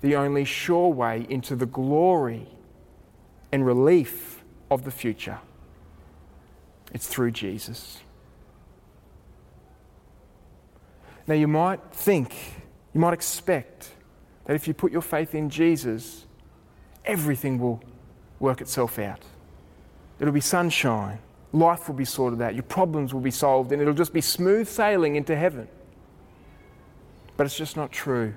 the 0.00 0.16
only 0.16 0.44
sure 0.44 0.88
way 0.88 1.26
into 1.28 1.56
the 1.56 1.66
glory 1.66 2.48
and 3.50 3.66
relief 3.66 4.42
of 4.70 4.84
the 4.84 4.90
future, 4.90 5.38
it's 6.92 7.06
through 7.06 7.30
Jesus. 7.30 8.00
Now, 11.26 11.34
you 11.34 11.46
might 11.46 11.80
think, 11.92 12.34
you 12.92 13.00
might 13.00 13.12
expect 13.12 13.90
that 14.44 14.54
if 14.54 14.66
you 14.66 14.74
put 14.74 14.92
your 14.92 15.02
faith 15.02 15.34
in 15.34 15.48
Jesus, 15.50 16.26
everything 17.04 17.58
will 17.58 17.82
work 18.42 18.60
itself 18.60 18.98
out. 18.98 19.20
It'll 20.20 20.34
be 20.34 20.40
sunshine, 20.40 21.20
life 21.52 21.88
will 21.88 21.94
be 21.94 22.04
sorted 22.04 22.42
out, 22.42 22.54
your 22.54 22.64
problems 22.64 23.14
will 23.14 23.20
be 23.20 23.30
solved, 23.30 23.72
and 23.72 23.80
it'll 23.80 23.94
just 23.94 24.12
be 24.12 24.20
smooth 24.20 24.68
sailing 24.68 25.16
into 25.16 25.34
heaven. 25.34 25.68
But 27.36 27.46
it's 27.46 27.56
just 27.56 27.76
not 27.76 27.92
true. 27.92 28.34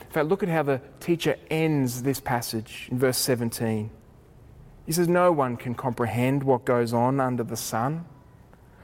In 0.00 0.06
fact, 0.10 0.28
look 0.28 0.42
at 0.42 0.48
how 0.48 0.62
the 0.62 0.80
teacher 1.00 1.36
ends 1.50 2.02
this 2.02 2.20
passage 2.20 2.88
in 2.90 2.98
verse 2.98 3.18
17. 3.18 3.90
He 4.84 4.92
says, 4.92 5.08
No 5.08 5.32
one 5.32 5.56
can 5.56 5.74
comprehend 5.74 6.44
what 6.44 6.64
goes 6.64 6.92
on 6.92 7.18
under 7.18 7.42
the 7.42 7.56
sun. 7.56 8.04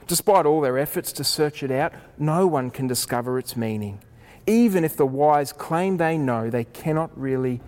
Despite 0.09 0.47
all 0.47 0.61
their 0.61 0.79
efforts 0.79 1.13
to 1.13 1.25
search 1.25 1.63
it 1.63 1.71
out, 1.71 1.93
no 2.19 2.47
one 2.47 2.71
can 2.71 2.89
discover 2.89 3.39
its 3.39 3.57
meaning. 3.57 4.01
Even 4.47 4.85
if 4.85 4.97
the 4.97 5.07
wise 5.07 5.53
claim 5.53 5.99
they 5.99 6.19
know, 6.19 6.51
they 6.51 6.65
cannot 6.65 7.17
really 7.19 7.61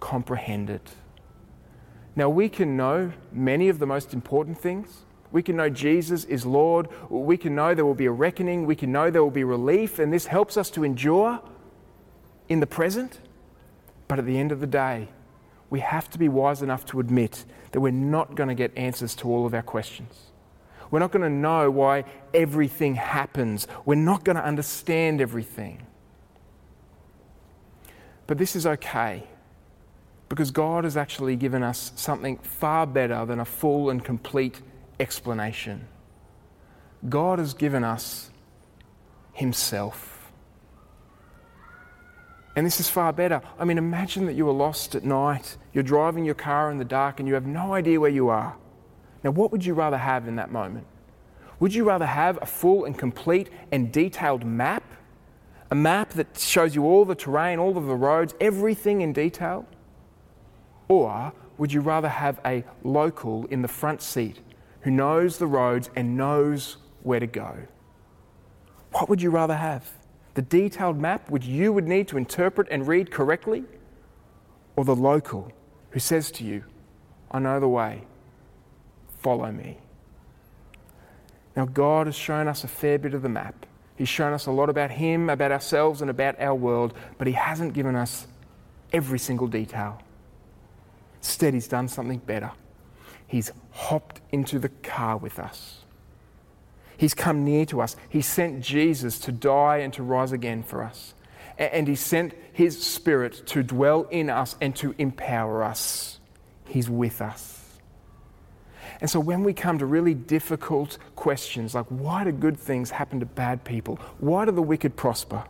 comprehend 0.00 0.70
it. 0.70 0.94
Now, 2.14 2.28
we 2.28 2.48
can 2.48 2.76
know 2.76 3.12
many 3.32 3.68
of 3.68 3.78
the 3.78 3.86
most 3.86 4.12
important 4.12 4.58
things. 4.58 5.04
We 5.30 5.42
can 5.42 5.56
know 5.56 5.70
Jesus 5.70 6.24
is 6.24 6.44
Lord. 6.44 6.88
We 7.08 7.38
can 7.38 7.54
know 7.54 7.74
there 7.74 7.86
will 7.86 7.94
be 7.94 8.06
a 8.06 8.12
reckoning. 8.12 8.66
We 8.66 8.76
can 8.76 8.92
know 8.92 9.10
there 9.10 9.22
will 9.22 9.30
be 9.30 9.44
relief. 9.44 9.98
And 9.98 10.12
this 10.12 10.26
helps 10.26 10.56
us 10.56 10.68
to 10.70 10.84
endure 10.84 11.40
in 12.48 12.60
the 12.60 12.66
present. 12.66 13.20
But 14.08 14.18
at 14.18 14.26
the 14.26 14.38
end 14.38 14.52
of 14.52 14.60
the 14.60 14.66
day, 14.66 15.08
we 15.70 15.80
have 15.80 16.10
to 16.10 16.18
be 16.18 16.28
wise 16.28 16.60
enough 16.60 16.84
to 16.86 17.00
admit 17.00 17.46
that 17.70 17.80
we're 17.80 17.92
not 17.92 18.34
going 18.34 18.50
to 18.50 18.54
get 18.54 18.76
answers 18.76 19.14
to 19.16 19.28
all 19.28 19.46
of 19.46 19.54
our 19.54 19.62
questions. 19.62 20.32
We're 20.90 20.98
not 20.98 21.12
going 21.12 21.22
to 21.22 21.30
know 21.30 21.70
why 21.70 22.04
everything 22.34 22.96
happens. 22.96 23.66
We're 23.86 23.94
not 23.94 24.24
going 24.24 24.36
to 24.36 24.44
understand 24.44 25.22
everything. 25.22 25.86
But 28.26 28.36
this 28.36 28.54
is 28.54 28.66
okay 28.66 29.26
because 30.32 30.50
God 30.50 30.84
has 30.84 30.96
actually 30.96 31.36
given 31.36 31.62
us 31.62 31.92
something 31.94 32.38
far 32.38 32.86
better 32.86 33.26
than 33.26 33.38
a 33.38 33.44
full 33.44 33.90
and 33.90 34.02
complete 34.02 34.62
explanation. 34.98 35.86
God 37.06 37.38
has 37.38 37.52
given 37.52 37.84
us 37.84 38.30
Himself. 39.34 40.32
And 42.56 42.64
this 42.64 42.80
is 42.80 42.88
far 42.88 43.12
better. 43.12 43.42
I 43.58 43.66
mean, 43.66 43.76
imagine 43.76 44.24
that 44.24 44.32
you 44.32 44.48
are 44.48 44.54
lost 44.54 44.94
at 44.94 45.04
night, 45.04 45.58
you're 45.74 45.84
driving 45.84 46.24
your 46.24 46.34
car 46.34 46.70
in 46.70 46.78
the 46.78 46.86
dark, 46.86 47.20
and 47.20 47.28
you 47.28 47.34
have 47.34 47.44
no 47.44 47.74
idea 47.74 48.00
where 48.00 48.08
you 48.08 48.30
are. 48.30 48.56
Now, 49.22 49.32
what 49.32 49.52
would 49.52 49.66
you 49.66 49.74
rather 49.74 49.98
have 49.98 50.26
in 50.26 50.36
that 50.36 50.50
moment? 50.50 50.86
Would 51.60 51.74
you 51.74 51.84
rather 51.84 52.06
have 52.06 52.38
a 52.40 52.46
full 52.46 52.86
and 52.86 52.96
complete 52.96 53.50
and 53.70 53.92
detailed 53.92 54.46
map? 54.46 54.82
A 55.70 55.74
map 55.74 56.14
that 56.14 56.38
shows 56.38 56.74
you 56.74 56.86
all 56.86 57.04
the 57.04 57.14
terrain, 57.14 57.58
all 57.58 57.76
of 57.76 57.84
the 57.84 57.94
roads, 57.94 58.34
everything 58.40 59.02
in 59.02 59.12
detail? 59.12 59.66
Or 60.92 61.32
would 61.56 61.72
you 61.72 61.80
rather 61.80 62.10
have 62.10 62.38
a 62.44 62.64
local 62.84 63.46
in 63.46 63.62
the 63.62 63.68
front 63.68 64.02
seat 64.02 64.40
who 64.82 64.90
knows 64.90 65.38
the 65.38 65.46
roads 65.46 65.88
and 65.96 66.18
knows 66.18 66.76
where 67.02 67.18
to 67.18 67.26
go? 67.26 67.56
What 68.90 69.08
would 69.08 69.22
you 69.22 69.30
rather 69.30 69.56
have? 69.56 69.90
The 70.34 70.42
detailed 70.42 70.98
map 70.98 71.30
which 71.30 71.46
you 71.46 71.72
would 71.72 71.88
need 71.88 72.08
to 72.08 72.18
interpret 72.18 72.68
and 72.70 72.86
read 72.86 73.10
correctly? 73.10 73.64
Or 74.76 74.84
the 74.84 74.94
local 74.94 75.50
who 75.92 75.98
says 75.98 76.30
to 76.32 76.44
you, 76.44 76.62
I 77.30 77.38
know 77.38 77.58
the 77.58 77.68
way, 77.68 78.02
follow 79.20 79.50
me. 79.50 79.78
Now, 81.56 81.64
God 81.64 82.06
has 82.06 82.16
shown 82.16 82.48
us 82.48 82.64
a 82.64 82.68
fair 82.68 82.98
bit 82.98 83.14
of 83.14 83.22
the 83.22 83.30
map. 83.30 83.64
He's 83.96 84.10
shown 84.10 84.34
us 84.34 84.44
a 84.44 84.50
lot 84.50 84.68
about 84.68 84.90
Him, 84.90 85.30
about 85.30 85.52
ourselves, 85.52 86.02
and 86.02 86.10
about 86.10 86.38
our 86.38 86.54
world, 86.54 86.92
but 87.16 87.26
He 87.26 87.32
hasn't 87.32 87.72
given 87.72 87.96
us 87.96 88.26
every 88.92 89.18
single 89.18 89.46
detail. 89.46 89.98
Instead, 91.22 91.54
He's 91.54 91.68
done 91.68 91.88
something 91.88 92.18
better. 92.18 92.50
He's 93.26 93.52
hopped 93.70 94.20
into 94.32 94.58
the 94.58 94.68
car 94.68 95.16
with 95.16 95.38
us. 95.38 95.84
He's 96.96 97.14
come 97.14 97.44
near 97.44 97.64
to 97.66 97.80
us. 97.80 97.96
He 98.08 98.20
sent 98.20 98.60
Jesus 98.60 99.18
to 99.20 99.32
die 99.32 99.78
and 99.78 99.92
to 99.94 100.02
rise 100.02 100.32
again 100.32 100.62
for 100.62 100.82
us. 100.82 101.14
And 101.56 101.86
He 101.86 101.94
sent 101.94 102.34
His 102.52 102.84
Spirit 102.84 103.46
to 103.46 103.62
dwell 103.62 104.02
in 104.10 104.28
us 104.28 104.56
and 104.60 104.74
to 104.76 104.94
empower 104.98 105.62
us. 105.62 106.18
He's 106.66 106.90
with 106.90 107.22
us. 107.22 107.60
And 109.00 109.08
so 109.08 109.18
when 109.18 109.44
we 109.44 109.52
come 109.52 109.78
to 109.78 109.86
really 109.86 110.14
difficult 110.14 110.98
questions 111.16 111.74
like 111.74 111.86
why 111.86 112.24
do 112.24 112.32
good 112.32 112.58
things 112.58 112.90
happen 112.90 113.20
to 113.20 113.26
bad 113.26 113.64
people? 113.64 113.96
Why 114.18 114.44
do 114.44 114.52
the 114.52 114.62
wicked 114.62 114.96
prosper? 114.96 115.44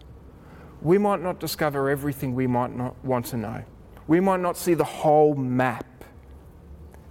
We 0.80 0.98
might 0.98 1.20
not 1.20 1.38
discover 1.38 1.90
everything 1.90 2.34
we 2.34 2.46
might 2.46 2.74
not 2.74 3.02
want 3.04 3.26
to 3.26 3.36
know. 3.36 3.64
We 4.06 4.20
might 4.20 4.40
not 4.40 4.56
see 4.56 4.74
the 4.74 4.84
whole 4.84 5.34
map, 5.34 6.04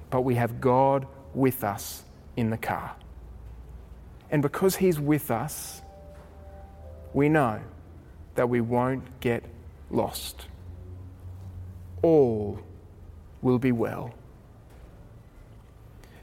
but 0.09 0.21
we 0.21 0.35
have 0.35 0.59
God 0.59 1.07
with 1.33 1.63
us 1.63 2.03
in 2.35 2.49
the 2.49 2.57
car. 2.57 2.95
And 4.29 4.41
because 4.41 4.77
He's 4.77 4.99
with 4.99 5.31
us, 5.31 5.81
we 7.13 7.29
know 7.29 7.61
that 8.35 8.49
we 8.49 8.61
won't 8.61 9.19
get 9.19 9.43
lost. 9.89 10.47
All 12.01 12.59
will 13.41 13.59
be 13.59 13.71
well. 13.71 14.13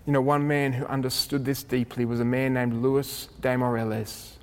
You 0.06 0.12
know, 0.12 0.22
one 0.22 0.48
man 0.48 0.72
who 0.72 0.86
understood 0.86 1.44
this 1.44 1.62
deeply 1.62 2.06
was 2.06 2.18
a 2.18 2.24
man 2.24 2.54
named 2.54 2.82
Louis 2.82 3.28
de 3.40 3.56
Marolles. 3.56 4.38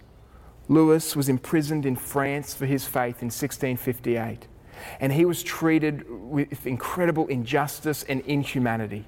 Louis 0.68 1.16
was 1.16 1.28
imprisoned 1.28 1.86
in 1.86 1.96
France 1.96 2.54
for 2.54 2.66
his 2.66 2.86
faith 2.86 3.22
in 3.22 3.28
1658, 3.28 4.48
and 5.00 5.12
he 5.14 5.26
was 5.26 5.44
treated 5.44 6.06
with 6.10 6.66
incredible 6.66 7.28
injustice 7.28 8.04
and 8.04 8.22
inhumanity. 8.22 9.06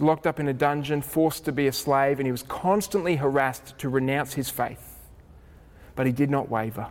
locked 0.00 0.26
up 0.26 0.40
in 0.40 0.48
a 0.48 0.52
dungeon, 0.52 1.00
forced 1.02 1.44
to 1.44 1.52
be 1.52 1.68
a 1.68 1.72
slave, 1.72 2.18
and 2.18 2.26
he 2.26 2.32
was 2.32 2.42
constantly 2.42 3.16
harassed 3.16 3.78
to 3.78 3.88
renounce 3.88 4.34
his 4.34 4.50
faith. 4.50 4.98
But 5.94 6.06
he 6.06 6.12
did 6.12 6.30
not 6.30 6.48
waver. 6.48 6.88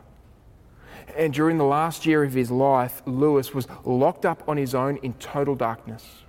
And 1.18 1.34
during 1.34 1.57
the 1.57 1.66
last 1.66 2.05
year 2.05 2.24
of 2.24 2.34
his 2.34 2.49
life, 2.49 3.01
Louis 3.05 3.53
was 3.53 3.68
locked 3.84 4.26
up 4.26 4.47
on 4.47 4.57
his 4.57 4.74
own 4.74 4.97
in 4.97 5.14
total 5.16 5.55
darkness. 5.55 6.24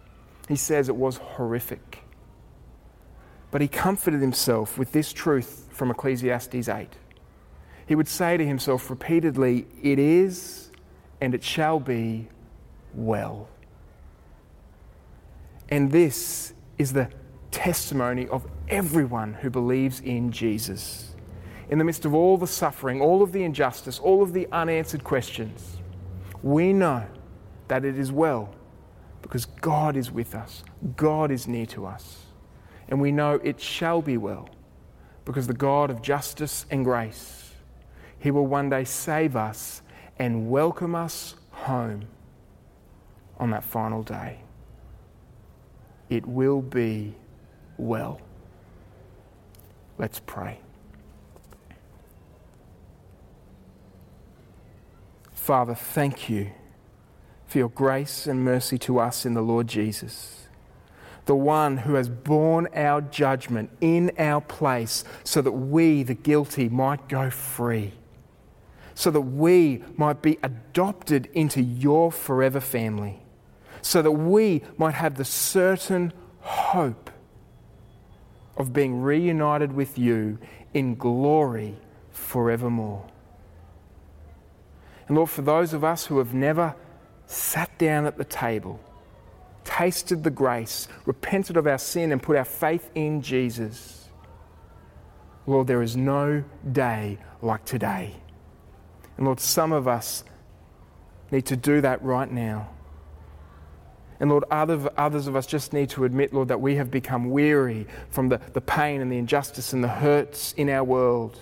He 0.49 0.57
says 0.57 0.89
it 0.89 0.97
was 0.97 1.19
horrific. 1.19 2.01
But 3.51 3.61
he 3.61 3.69
comforted 3.69 4.21
himself 4.21 4.77
with 4.77 4.93
this 4.93 5.13
truth 5.13 5.69
from 5.71 5.91
Ecclesiastes 5.91 6.69
8. 6.69 6.89
He 7.87 7.95
would 7.95 8.09
say 8.09 8.37
to 8.37 8.45
himself 8.45 8.91
repeatedly, 8.91 9.67
It 9.83 9.99
is 9.99 10.64
and 11.25 11.35
it 11.35 11.43
shall 11.43 11.81
be 11.81 12.29
well. 12.93 13.49
And 15.71 15.91
this 15.91 16.53
is 16.77 16.93
the 16.93 17.09
testimony 17.51 18.29
of 18.29 18.47
everyone 18.69 19.33
who 19.33 19.49
believes 19.49 20.01
in 20.01 20.31
Jesus. 20.31 21.15
In 21.71 21.79
the 21.79 21.85
midst 21.85 22.05
of 22.05 22.15
all 22.15 22.37
the 22.37 22.47
suffering, 22.47 23.01
all 23.01 23.23
of 23.23 23.33
the 23.33 23.43
injustice, 23.43 23.99
all 23.99 24.23
of 24.23 24.35
the 24.35 24.47
unanswered 24.53 25.03
questions, 25.03 25.79
we 26.43 26.75
know 26.75 27.07
that 27.69 27.87
it 27.87 27.99
is 27.99 28.13
well 28.13 28.55
because 29.23 29.47
God 29.47 29.97
is 29.97 30.11
with 30.11 30.35
us, 30.35 30.63
God 30.95 31.31
is 31.31 31.49
near 31.49 31.65
to 31.67 31.87
us. 31.87 32.27
And 32.89 33.01
we 33.01 33.11
know 33.11 33.41
it 33.43 33.59
shall 33.59 34.03
be 34.03 34.19
well 34.19 34.51
because 35.25 35.47
the 35.47 35.55
God 35.55 35.89
of 35.89 36.03
justice 36.03 36.67
and 36.71 36.85
grace, 36.85 37.53
He 38.19 38.31
will 38.31 38.47
one 38.47 38.69
day 38.69 38.85
save 38.85 39.37
us 39.37 39.81
and 40.19 40.51
welcome 40.51 40.95
us 40.95 41.35
home 41.51 42.07
on 43.39 43.51
that 43.51 43.65
final 43.65 44.03
day 44.03 44.39
it 46.15 46.27
will 46.27 46.63
be 46.63 47.15
well. 47.77 48.21
Let's 49.99 50.21
pray. 50.21 50.61
Father, 55.33 55.75
thank 55.75 56.31
you 56.31 56.51
for 57.47 57.59
your 57.59 57.69
grace 57.69 58.27
and 58.27 58.45
mercy 58.45 58.79
to 58.79 58.99
us 58.99 59.27
in 59.27 59.35
the 59.35 59.43
Lord 59.43 59.67
Jesus, 59.67 60.47
the 61.27 61.37
one 61.37 61.79
who 61.79 61.95
has 61.95 62.09
borne 62.09 62.67
our 62.75 63.01
judgment 63.01 63.71
in 63.81 64.11
our 64.19 64.41
place 64.41 65.05
so 65.23 65.43
that 65.43 65.53
we, 65.53 66.03
the 66.03 66.15
guilty, 66.15 66.69
might 66.69 67.09
go 67.09 67.29
free, 67.29 67.93
so 68.95 69.11
that 69.11 69.21
we 69.21 69.83
might 69.97 70.23
be 70.23 70.39
adopted 70.43 71.29
into 71.35 71.61
your 71.61 72.13
forever 72.13 72.61
family 72.61 73.25
so 73.85 74.01
that 74.01 74.13
we 74.13 74.63
might 74.79 74.95
have 74.95 75.17
the 75.17 75.25
certain 75.25 76.11
hope 76.41 77.11
of 78.57 78.73
being 78.73 79.03
reunited 79.03 79.73
with 79.73 79.99
you 79.99 80.39
in 80.73 80.95
glory 80.95 81.77
forevermore. 82.11 83.07
And 85.07 85.17
Lord, 85.19 85.29
for 85.29 85.43
those 85.43 85.75
of 85.75 85.85
us 85.85 86.07
who 86.07 86.17
have 86.17 86.33
never 86.33 86.75
sat 87.27 87.77
down 87.79 88.07
at 88.07 88.17
the 88.17 88.25
table, 88.25 88.81
tasted 89.65 90.25
the 90.25 90.31
grace, 90.31 90.89
repented 91.05 91.59
of 91.59 91.67
our 91.67 91.79
sin, 91.79 92.11
and 92.11 92.23
put 92.23 92.37
our 92.37 92.45
faith 92.45 92.91
in 92.95 93.21
Jesus, 93.21 94.09
Lord, 95.47 95.67
there 95.67 95.83
is 95.83 95.95
no 95.95 96.43
day 96.73 97.19
like 97.43 97.67
today. 97.67 98.15
And 99.17 99.27
Lord, 99.27 99.41
some 99.41 99.73
of 99.73 99.87
us 99.87 100.25
need 101.31 101.47
to 101.47 101.57
do 101.57 101.81
that 101.81 102.03
right 102.03 102.31
now. 102.31 102.69
And 104.21 104.31
Lord, 104.31 104.45
other, 104.51 104.91
others 104.97 105.27
of 105.27 105.37
us 105.37 105.47
just 105.47 105.73
need 105.73 105.91
to 105.91 106.05
admit, 106.05 106.33
Lord, 106.33 106.49
that 106.49 106.61
we 106.61 106.77
have 106.77 106.91
become 106.91 107.31
weary 107.31 107.87
from 108.11 108.29
the, 108.29 108.41
the 108.53 108.61
pain 108.61 109.01
and 109.01 109.11
the 109.11 109.19
injustice 109.19 109.73
and 109.73 109.83
the 109.83 109.89
hurts 109.89 110.53
in 110.53 110.71
our 110.71 110.85
world. 110.85 111.39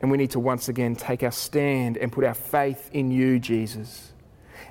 And 0.00 0.10
we 0.10 0.18
need 0.18 0.30
to 0.32 0.40
once 0.40 0.68
again 0.68 0.94
take 0.94 1.22
our 1.22 1.32
stand 1.32 1.96
and 1.96 2.12
put 2.12 2.24
our 2.24 2.34
faith 2.34 2.90
in 2.92 3.10
you, 3.10 3.38
Jesus, 3.38 4.12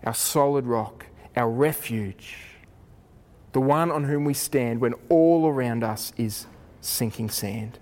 our 0.04 0.14
solid 0.14 0.66
rock, 0.66 1.08
our 1.36 1.50
refuge, 1.50 2.38
the 3.54 3.62
one 3.62 3.92
on 3.92 4.04
whom 4.04 4.24
we 4.24 4.36
stand 4.36 4.80
when 4.80 4.94
all 5.10 5.48
around 5.48 5.84
us 5.84 6.14
is 6.18 6.46
sinking 6.82 7.30
sand. 7.30 7.80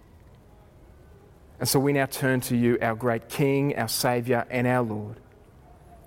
And 1.63 1.69
so 1.69 1.79
we 1.79 1.93
now 1.93 2.07
turn 2.07 2.41
to 2.41 2.57
you, 2.57 2.77
our 2.81 2.93
great 2.93 3.29
King, 3.29 3.77
our 3.77 3.87
Saviour, 3.87 4.45
and 4.49 4.67
our 4.67 4.81
Lord. 4.81 5.15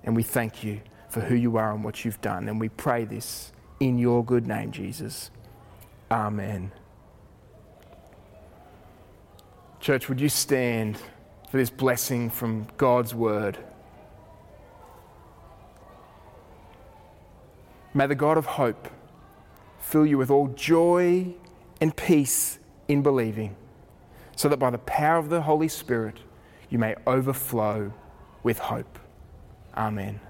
And 0.03 0.15
we 0.15 0.21
thank 0.21 0.63
you 0.63 0.81
for 1.09 1.19
who 1.19 1.33
you 1.33 1.57
are 1.57 1.73
and 1.73 1.83
what 1.83 2.05
you've 2.05 2.21
done. 2.21 2.47
And 2.47 2.59
we 2.59 2.69
pray 2.69 3.05
this 3.05 3.51
in 3.79 3.97
your 3.97 4.23
good 4.23 4.45
name, 4.45 4.71
Jesus. 4.71 5.31
Amen. 6.11 6.71
Church, 9.79 10.07
would 10.07 10.21
you 10.21 10.29
stand 10.29 10.99
for 11.49 11.57
this 11.57 11.71
blessing 11.71 12.29
from 12.29 12.67
God's 12.77 13.15
word? 13.15 13.57
May 17.95 18.05
the 18.05 18.13
God 18.13 18.37
of 18.37 18.45
hope 18.45 18.89
fill 19.79 20.05
you 20.05 20.19
with 20.19 20.29
all 20.29 20.49
joy 20.49 21.33
and 21.81 21.95
peace 21.95 22.59
in 22.87 23.01
believing, 23.01 23.55
so 24.37 24.47
that 24.47 24.57
by 24.57 24.69
the 24.69 24.77
power 24.77 25.17
of 25.17 25.29
the 25.29 25.41
Holy 25.41 25.67
Spirit 25.67 26.19
you 26.69 26.79
may 26.79 26.95
overflow 27.05 27.91
with 28.43 28.59
hope. 28.59 28.99
Amen. 29.75 30.21